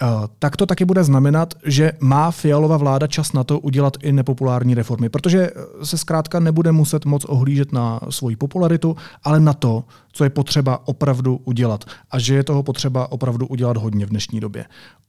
[0.02, 4.12] Eh, tak to taky bude znamenat, že má Fialova vláda čas na to udělat i
[4.12, 9.54] nepopulární reformy, protože eh, se zkrátka nebude muset moc ohlížet na svoji popularitu, ale na
[9.54, 11.86] to, co je potřeba opravdu udělat.
[12.12, 14.66] A že je toho potřeba opravdu udělat hodně v dnešní době.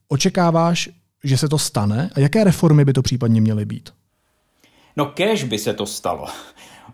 [0.07, 0.89] Očekáváš,
[1.23, 3.89] že se to stane a jaké reformy by to případně měly být?
[4.97, 6.25] No kež by se to stalo.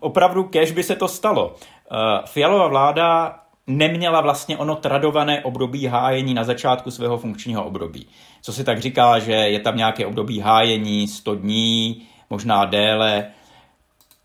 [0.00, 1.56] Opravdu kež by se to stalo.
[1.92, 8.06] Uh, Fialova vláda neměla vlastně ono tradované období hájení na začátku svého funkčního období.
[8.42, 13.26] Co si tak říká, že je tam nějaké období hájení 100 dní, možná déle.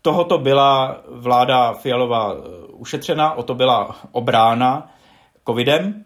[0.02, 4.92] Tohoto byla vláda Fialova eh, ušetřena, o to byla obrána
[5.46, 6.04] covidem.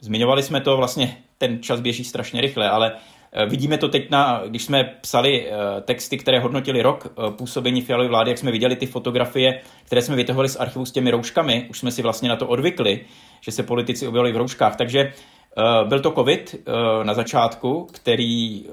[0.00, 2.98] Zmiňovali jsme to, vlastně ten čas běží strašně rychle, ale Eh,
[3.46, 8.08] vidíme to teď, na, když jsme psali eh, texty, které hodnotili rok eh, působení Fialovy
[8.08, 11.78] vlády, jak jsme viděli ty fotografie, které jsme vytahovali z archivu s těmi rouškami, už
[11.78, 13.00] jsme si vlastně na to odvykli,
[13.40, 14.76] že se politici objevili v rouškách.
[14.76, 15.12] Takže
[15.88, 16.54] byl to covid
[17.02, 18.64] na začátku, který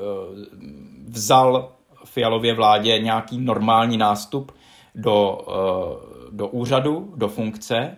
[1.07, 1.71] vzal
[2.05, 4.51] Fialově vládě nějaký normální nástup
[4.95, 5.37] do,
[6.31, 7.97] do úřadu, do funkce.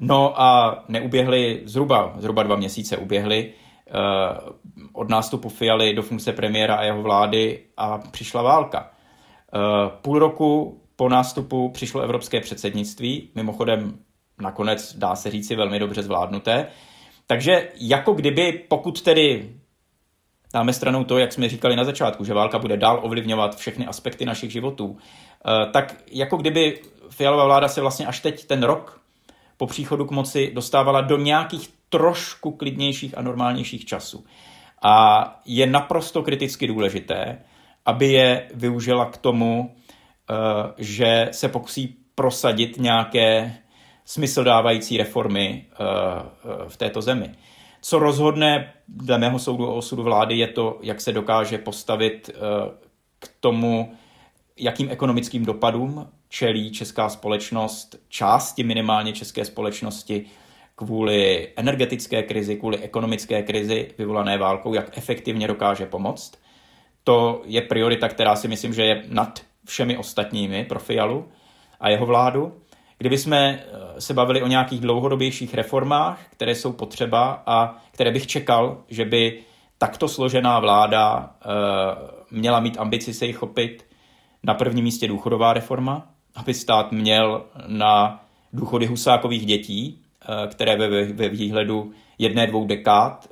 [0.00, 3.63] No a neuběhli zhruba, zhruba dva měsíce uběhly Eh,
[4.92, 8.90] od nástupu Fialy do funkce premiéra a jeho vlády a přišla válka.
[9.54, 13.98] Eh, půl roku po nástupu přišlo evropské předsednictví, mimochodem
[14.40, 16.66] nakonec dá se říci velmi dobře zvládnuté.
[17.26, 19.54] Takže jako kdyby, pokud tedy
[20.52, 24.24] dáme stranou to, jak jsme říkali na začátku, že válka bude dál ovlivňovat všechny aspekty
[24.24, 24.96] našich životů,
[25.46, 26.80] eh, tak jako kdyby
[27.10, 29.03] Fialová vláda se vlastně až teď ten rok
[29.56, 34.24] po příchodu k moci dostávala do nějakých trošku klidnějších a normálnějších časů.
[34.82, 37.38] A je naprosto kriticky důležité,
[37.86, 39.74] aby je využila k tomu,
[40.30, 40.34] eh,
[40.78, 43.54] že se pokusí prosadit nějaké
[44.04, 45.76] smysl dávající reformy eh,
[46.68, 47.30] v této zemi.
[47.80, 52.40] Co rozhodne dle mého soudu o osudu vlády je to, jak se dokáže postavit eh,
[53.18, 53.94] k tomu,
[54.56, 60.24] jakým ekonomickým dopadům čelí česká společnost, části minimálně české společnosti
[60.76, 66.38] kvůli energetické krizi, kvůli ekonomické krizi vyvolané válkou, jak efektivně dokáže pomoct.
[67.04, 71.28] To je priorita, která si myslím, že je nad všemi ostatními pro Fialu
[71.80, 72.52] a jeho vládu.
[72.98, 78.26] Kdyby jsme eh, se bavili o nějakých dlouhodobějších reformách, které jsou potřeba a které bych
[78.26, 79.40] čekal, že by
[79.78, 81.46] takto složená vláda eh,
[82.30, 83.86] měla mít ambici se jich chopit,
[84.44, 91.04] na prvním místě důchodová reforma, aby stát měl na důchody husákových dětí, eh, které ve,
[91.04, 93.28] ve výhledu jedné, dvou dekád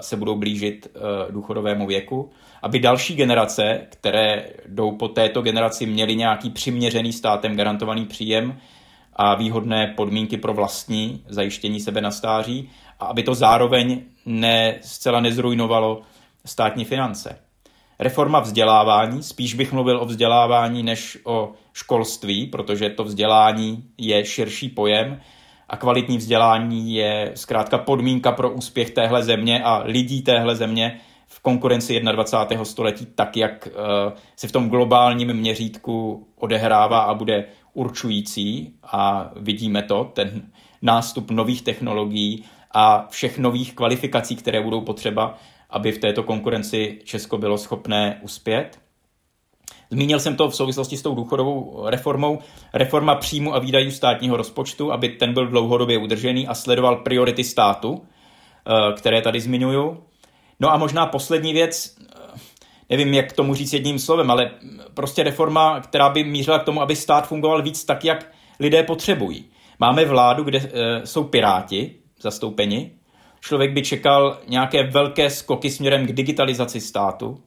[0.00, 0.88] se budou blížit
[1.30, 2.30] důchodovému věku,
[2.62, 8.58] aby další generace, které jdou po této generaci, měly nějaký přiměřený státem garantovaný příjem,
[9.16, 15.20] a výhodné podmínky pro vlastní zajištění sebe na stáří a aby to zároveň ne, zcela
[15.20, 16.02] nezrujnovalo
[16.44, 17.38] státní finance.
[17.98, 24.68] Reforma vzdělávání, spíš bych mluvil o vzdělávání než o školství, protože to vzdělání je širší
[24.68, 25.20] pojem
[25.68, 31.40] a kvalitní vzdělání je zkrátka podmínka pro úspěch téhle země a lidí téhle země v
[31.40, 32.64] konkurenci 21.
[32.64, 33.72] století tak, jak eh,
[34.36, 40.42] se v tom globálním měřítku odehrává a bude určující a vidíme to, ten
[40.82, 45.38] nástup nových technologií a všech nových kvalifikací, které budou potřeba,
[45.70, 48.85] aby v této konkurenci Česko bylo schopné uspět.
[49.90, 52.38] Zmínil jsem to v souvislosti s tou důchodovou reformou.
[52.74, 58.02] Reforma příjmu a výdajů státního rozpočtu, aby ten byl dlouhodobě udržený a sledoval priority státu,
[58.02, 60.02] eh, které tady zmiňuju.
[60.60, 61.96] No a možná poslední věc,
[62.90, 64.50] nevím, jak tomu říct jedním slovem, ale
[64.94, 69.44] prostě reforma, která by mířila k tomu, aby stát fungoval víc tak, jak lidé potřebují.
[69.78, 72.92] Máme vládu, kde e, jsou piráti zastoupeni.
[73.40, 77.38] Člověk by čekal nějaké velké skoky směrem k digitalizaci státu.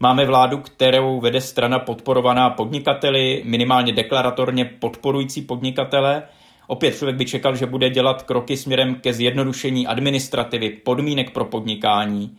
[0.00, 6.22] Máme vládu, kterou vede strana podporovaná podnikateli, minimálně deklaratorně podporující podnikatele.
[6.66, 12.38] Opět člověk by čekal, že bude dělat kroky směrem ke zjednodušení administrativy, podmínek pro podnikání,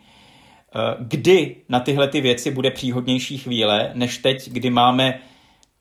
[0.76, 5.20] Eh, kdy na tyhle ty věci bude příhodnější chvíle, než teď, kdy máme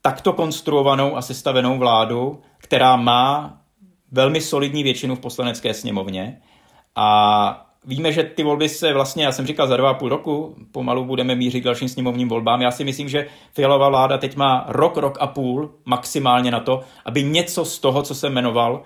[0.03, 3.59] takto konstruovanou a sestavenou vládu, která má
[4.13, 6.41] velmi solidní většinu v poslanecké sněmovně
[6.97, 10.57] a Víme, že ty volby se vlastně, já jsem říkal, za dva a půl roku
[10.73, 12.63] pomalu budeme mířit k dalším sněmovním volbám.
[12.63, 16.81] Já si myslím, že Fialová vláda teď má rok, rok a půl maximálně na to,
[17.05, 18.83] aby něco z toho, co jsem jmenoval,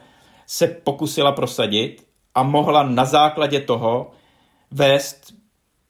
[0.46, 4.10] se pokusila prosadit a mohla na základě toho
[4.70, 5.34] vést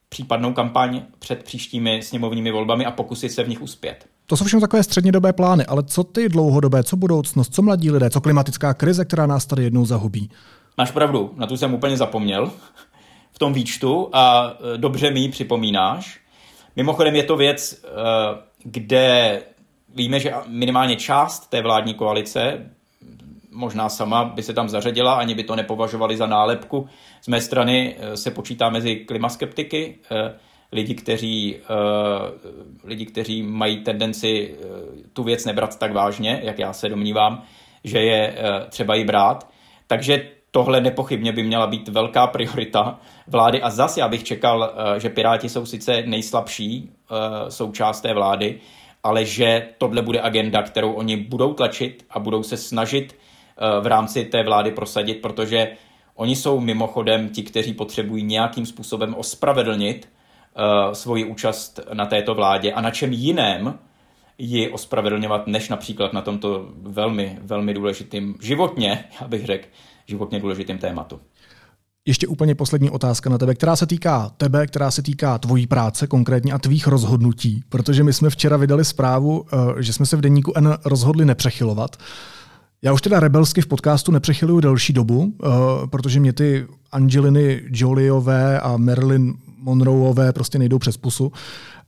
[0.09, 4.07] případnou kampaň před příštími sněmovními volbami a pokusit se v nich uspět.
[4.27, 8.11] To jsou všechno takové střednědobé plány, ale co ty dlouhodobé, co budoucnost, co mladí lidé,
[8.11, 10.31] co klimatická krize, která nás tady jednou zahubí?
[10.79, 12.51] Máš pravdu, na tu jsem úplně zapomněl
[13.41, 16.21] tom výčtu a e, dobře mi ji připomínáš.
[16.77, 17.89] Mimochodem je to věc, e,
[18.65, 19.43] kde
[19.95, 22.71] víme, že minimálně část té vládní koalice,
[23.51, 26.89] možná sama by se tam zařadila, ani by to nepovažovali za nálepku.
[27.21, 29.99] Z mé strany eh, se počítá mezi klimaskeptiky,
[30.73, 31.57] lidi, kteří,
[32.85, 34.57] lidi, kteří mají tendenci
[35.13, 37.43] tu věc nebrat tak vážně, jak já se domnívám,
[37.85, 38.35] že je
[38.69, 39.51] třeba ji brát.
[39.87, 43.63] Takže tohle nepochybně by měla být velká priorita vlády.
[43.63, 46.91] A zas já bych čekal, že Piráti jsou sice nejslabší
[47.49, 48.61] součást té vlády,
[49.03, 53.17] ale že tohle bude agenda, kterou oni budou tlačit a budou se snažit
[53.81, 55.77] v rámci té vlády prosadit, protože
[56.15, 60.09] oni jsou mimochodem ti, kteří potřebují nějakým způsobem ospravedlnit
[60.93, 62.73] svoji účast na této vládě.
[62.73, 63.79] A na čem jiném
[64.39, 69.69] ji ospravedlňovat, než například na tomto velmi, velmi důležitým, životně, já bych řekl,
[70.11, 71.21] životně důležitým tématu.
[72.07, 76.07] Ještě úplně poslední otázka na tebe, která se týká tebe, která se týká tvojí práce
[76.07, 80.21] konkrétně a tvých rozhodnutí, protože my jsme včera vydali zprávu, eh, že jsme se v
[80.21, 81.97] denníku N rozhodli nepřechylovat.
[82.83, 85.51] Já už teda rebelsky v podcastu nepřechyluju delší dobu, uh,
[85.87, 91.33] protože mě ty Angeliny Jolieové a Marilyn Monroeové prostě nejdou přes pusu.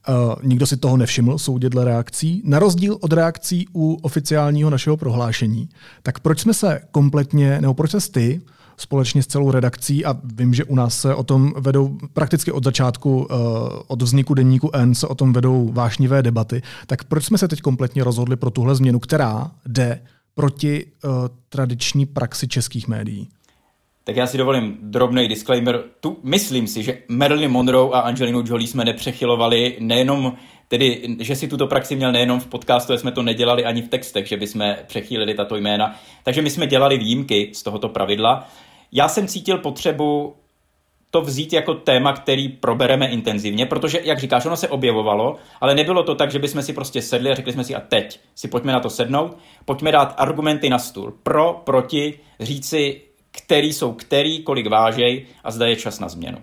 [0.09, 2.41] Uh, nikdo si toho nevšiml, soudě dle reakcí.
[2.45, 5.69] Na rozdíl od reakcí u oficiálního našeho prohlášení.
[6.03, 8.41] Tak proč jsme se kompletně, nebo proč se ty
[8.77, 12.63] společně s celou redakcí a vím, že u nás se o tom vedou prakticky od
[12.63, 13.25] začátku, uh,
[13.87, 16.61] od vzniku denníku N se o tom vedou vášnivé debaty.
[16.87, 19.99] Tak proč jsme se teď kompletně rozhodli pro tuhle změnu, která jde
[20.35, 21.11] proti uh,
[21.49, 23.29] tradiční praxi českých médií?
[24.03, 25.83] Tak já si dovolím drobný disclaimer.
[25.99, 30.33] Tu myslím si, že Marilyn Monroe a Angelinu Jolie jsme nepřechylovali nejenom
[30.67, 34.27] tedy, že si tuto praxi měl nejenom v podcastu, jsme to nedělali ani v textech,
[34.27, 35.95] že bychom přechýlili tato jména.
[36.23, 38.47] Takže my jsme dělali výjimky z tohoto pravidla.
[38.91, 40.35] Já jsem cítil potřebu
[41.11, 46.03] to vzít jako téma, který probereme intenzivně, protože, jak říkáš, ono se objevovalo, ale nebylo
[46.03, 48.73] to tak, že bychom si prostě sedli a řekli jsme si a teď si pojďme
[48.73, 51.13] na to sednout, pojďme dát argumenty na stůl.
[51.23, 53.01] Pro, proti, říci,
[53.37, 56.37] který jsou který, kolik vážej a zda je čas na změnu.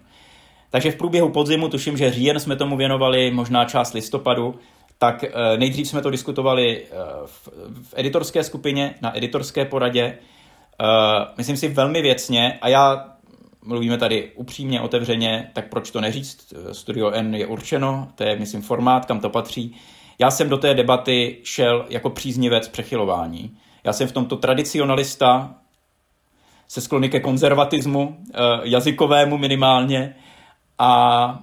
[0.70, 4.55] Takže v průběhu podzimu, tuším, že říjen jsme tomu věnovali, možná část listopadu,
[4.99, 11.57] tak eh, nejdřív jsme to diskutovali eh, v, editorské skupině, na editorské poradě, eh, myslím
[11.57, 13.07] si velmi věcně a já
[13.62, 16.55] mluvíme tady upřímně, otevřeně, tak proč to neříct?
[16.72, 19.76] Studio N je určeno, to je, myslím, formát, kam to patří.
[20.18, 23.57] Já jsem do té debaty šel jako příznivec přechylování.
[23.84, 25.55] Já jsem v tomto tradicionalista,
[26.70, 28.16] se sklony ke konzervatismu,
[28.62, 30.14] jazykovému minimálně,
[30.78, 31.42] a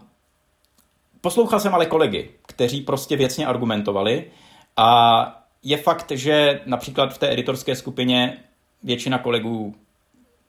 [1.21, 4.31] poslouchal jsem ale kolegy, kteří prostě věcně argumentovali
[4.77, 8.37] a je fakt, že například v té editorské skupině
[8.83, 9.75] většina kolegů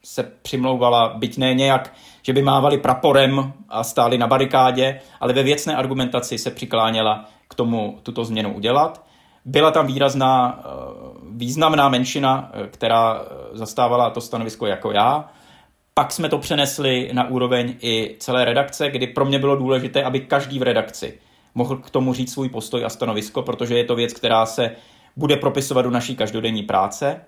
[0.03, 5.43] se přimlouvala, byť ne nějak, že by mávali praporem a stáli na barikádě, ale ve
[5.43, 9.08] věcné argumentaci se přikláněla k tomu tuto změnu udělat.
[9.45, 10.69] Byla tam výrazná, eh,
[11.31, 15.31] významná menšina, eh, která eh, zastávala to stanovisko jako já,
[15.93, 20.19] pak jsme to přenesli na úroveň i celé redakce, kdy pro mě bylo důležité, aby
[20.19, 21.19] každý v redakci
[21.55, 24.75] mohl k tomu říct svůj postoj a stanovisko, protože je to věc, která se
[25.15, 27.21] bude propisovat do naší každodenní práce.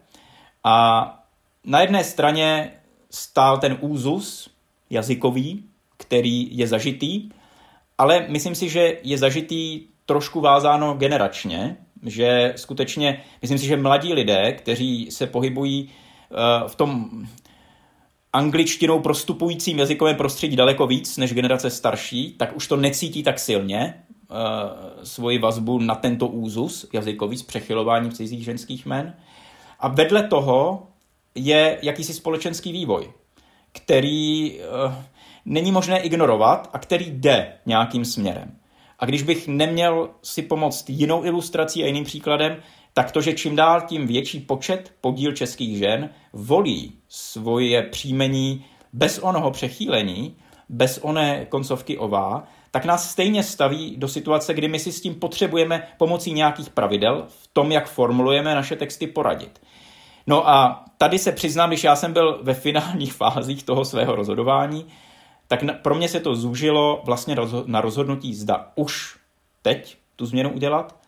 [0.63, 1.05] A
[1.65, 2.71] na jedné straně
[3.09, 4.49] stál ten úzus
[4.89, 5.65] jazykový,
[5.97, 7.29] který je zažitý,
[7.97, 14.13] ale myslím si, že je zažitý trošku vázáno generačně, že skutečně, myslím si, že mladí
[14.13, 17.09] lidé, kteří se pohybují eh, v tom
[18.33, 24.03] angličtinou prostupujícím jazykovém prostředí daleko víc než generace starší, tak už to necítí tak silně
[24.31, 24.37] uh,
[25.03, 29.13] svoji vazbu na tento úzus jazykový s přechylováním cizích ženských men.
[29.79, 30.87] A vedle toho
[31.35, 33.11] je jakýsi společenský vývoj,
[33.71, 34.93] který uh,
[35.45, 38.57] není možné ignorovat a který jde nějakým směrem.
[39.01, 42.57] A když bych neměl si pomoct jinou ilustrací a jiným příkladem,
[42.93, 49.19] tak to, že čím dál tím větší počet podíl českých žen volí svoje příjmení bez
[49.19, 50.35] onoho přechýlení,
[50.69, 55.15] bez oné koncovky ová, tak nás stejně staví do situace, kdy my si s tím
[55.15, 59.61] potřebujeme pomocí nějakých pravidel v tom, jak formulujeme naše texty, poradit.
[60.27, 64.85] No a tady se přiznám, když já jsem byl ve finálních fázích toho svého rozhodování,
[65.51, 67.35] tak pro mě se to zúžilo vlastně
[67.65, 69.17] na rozhodnutí, zda už
[69.61, 70.99] teď tu změnu udělat,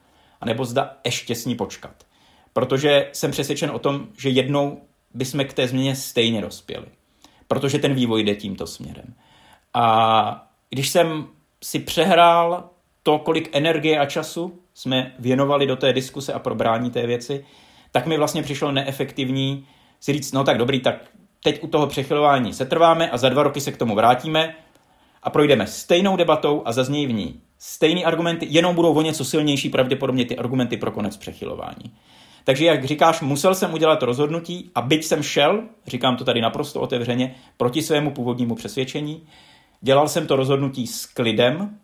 [0.42, 2.04] anebo zda ještě s ní počkat.
[2.54, 4.82] Protože jsem přesvědčen o tom, že jednou
[5.14, 6.86] bychom k té změně stejně dospěli.
[7.48, 9.14] Protože ten vývoj jde tímto směrem.
[9.74, 11.28] A když jsem
[11.64, 12.70] si přehrál
[13.04, 17.46] to, kolik energie a času jsme věnovali do té diskuse a probrání té věci,
[17.92, 19.68] tak mi vlastně přišlo neefektivní
[20.00, 20.96] si říct, no tak dobrý, tak
[21.44, 24.56] teď u toho přechylování se trváme a za dva roky se k tomu vrátíme
[25.24, 29.70] a projdeme stejnou debatou a zaznějí v ní stejný argumenty, jenom budou o něco silnější
[29.70, 31.94] pravděpodobně ty argumenty pro konec přechylování.
[32.44, 36.82] Takže jak říkáš, musel jsem udělat rozhodnutí a byť jsem šel, říkám to tady naprosto
[36.82, 39.28] otevřeně, proti svému původnímu přesvědčení,
[39.82, 41.78] dělal jsem to rozhodnutí s klidem,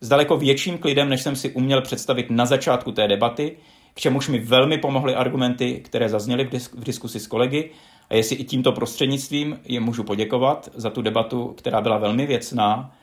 [0.00, 3.56] s daleko větším klidem, než jsem si uměl představit na začátku té debaty,
[3.94, 7.70] k čemuž mi velmi pomohly argumenty, které zazněly v, v diskusi s kolegy.
[8.12, 12.94] A jestli i tímto prostřednictvím je můžu poděkovat za tu debatu, která byla velmi věcná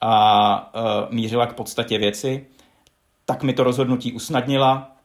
[0.00, 2.46] a uh, mířila k podstatě věci,
[3.24, 4.96] tak mi to rozhodnutí usnadnila,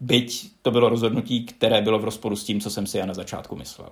[0.00, 3.14] byť to bylo rozhodnutí, které bylo v rozporu s tím, co jsem si já na
[3.14, 3.88] začátku myslel.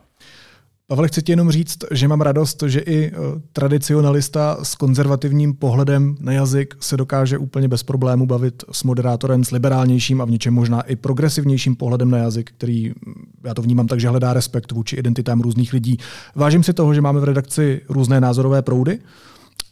[0.87, 3.13] Pavel, chci ti jenom říct, že mám radost, že i
[3.53, 9.51] tradicionalista s konzervativním pohledem na jazyk se dokáže úplně bez problému bavit s moderátorem s
[9.51, 12.93] liberálnějším a v něčem možná i progresivnějším pohledem na jazyk, který
[13.45, 15.99] já to vnímám tak, že hledá respekt vůči identitám různých lidí.
[16.35, 18.99] Vážím si toho, že máme v redakci různé názorové proudy,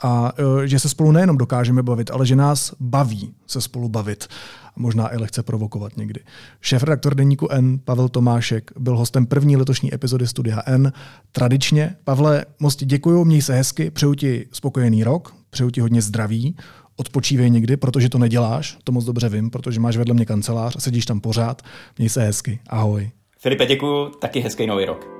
[0.03, 4.28] a e, že se spolu nejenom dokážeme bavit, ale že nás baví se spolu bavit.
[4.66, 6.20] A možná i lehce provokovat někdy.
[6.61, 10.93] Šéf redaktor deníku N, Pavel Tomášek, byl hostem první letošní epizody Studia N.
[11.33, 16.03] Tradičně, Pavle, moc ti děkuju, měj se hezky, přeju ti spokojený rok, přeju ti hodně
[16.03, 16.57] zdraví,
[16.97, 20.81] odpočívej někdy, protože to neděláš, to moc dobře vím, protože máš vedle mě kancelář a
[20.81, 21.62] sedíš tam pořád.
[21.99, 23.11] Měj se hezky, ahoj.
[23.39, 25.20] Filipe, děkuju, taky hezký nový rok.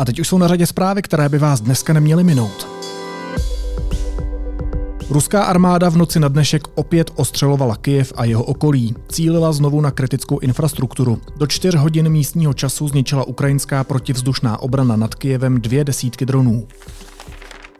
[0.00, 2.68] A teď už jsou na řadě zprávy, které by vás dneska neměly minout.
[5.10, 8.94] Ruská armáda v noci na dnešek opět ostřelovala Kyjev a jeho okolí.
[9.08, 11.18] Cílila znovu na kritickou infrastrukturu.
[11.36, 16.66] Do čtyř hodin místního času zničila ukrajinská protivzdušná obrana nad Kyjevem dvě desítky dronů.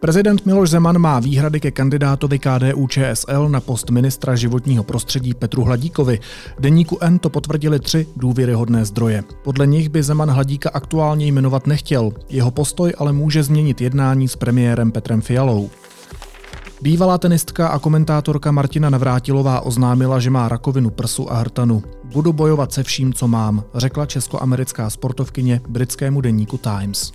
[0.00, 5.64] Prezident Miloš Zeman má výhrady ke kandidátovi KDU ČSL na post ministra životního prostředí Petru
[5.64, 6.20] Hladíkovi.
[6.58, 9.24] Deníku N to potvrdili tři důvěryhodné zdroje.
[9.44, 12.12] Podle nich by Zeman Hladíka aktuálně jmenovat nechtěl.
[12.28, 15.70] Jeho postoj ale může změnit jednání s premiérem Petrem Fialou.
[16.82, 21.82] Bývalá tenistka a komentátorka Martina Navrátilová oznámila, že má rakovinu prsu a hrtanu.
[22.04, 27.12] Budu bojovat se vším, co mám, řekla českoamerická sportovkyně britskému deníku Times.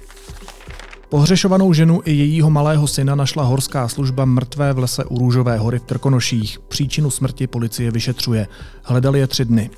[1.09, 5.79] Pohřešovanou ženu i jejího malého syna našla horská služba mrtvé v lese u Růžové hory
[5.79, 6.59] v Trkonoších.
[6.59, 8.47] Příčinu smrti policie vyšetřuje.
[8.83, 9.69] Hledali je tři dny.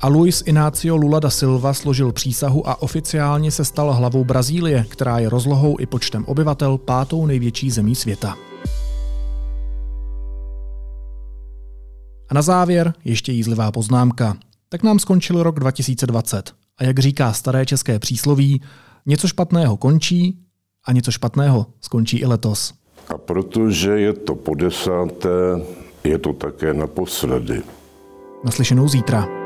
[0.00, 5.18] A Luis Inácio Lula da Silva složil přísahu a oficiálně se stal hlavou Brazílie, která
[5.18, 8.36] je rozlohou i počtem obyvatel pátou největší zemí světa.
[12.28, 14.36] A na závěr ještě jízlivá poznámka.
[14.68, 16.52] Tak nám skončil rok 2020.
[16.78, 18.60] A jak říká staré české přísloví,
[19.06, 20.38] něco špatného končí
[20.86, 22.74] a něco špatného skončí i letos.
[23.08, 25.28] A protože je to po desáté,
[26.04, 27.62] je to také naposledy.
[28.44, 29.41] Naslyšenou zítra.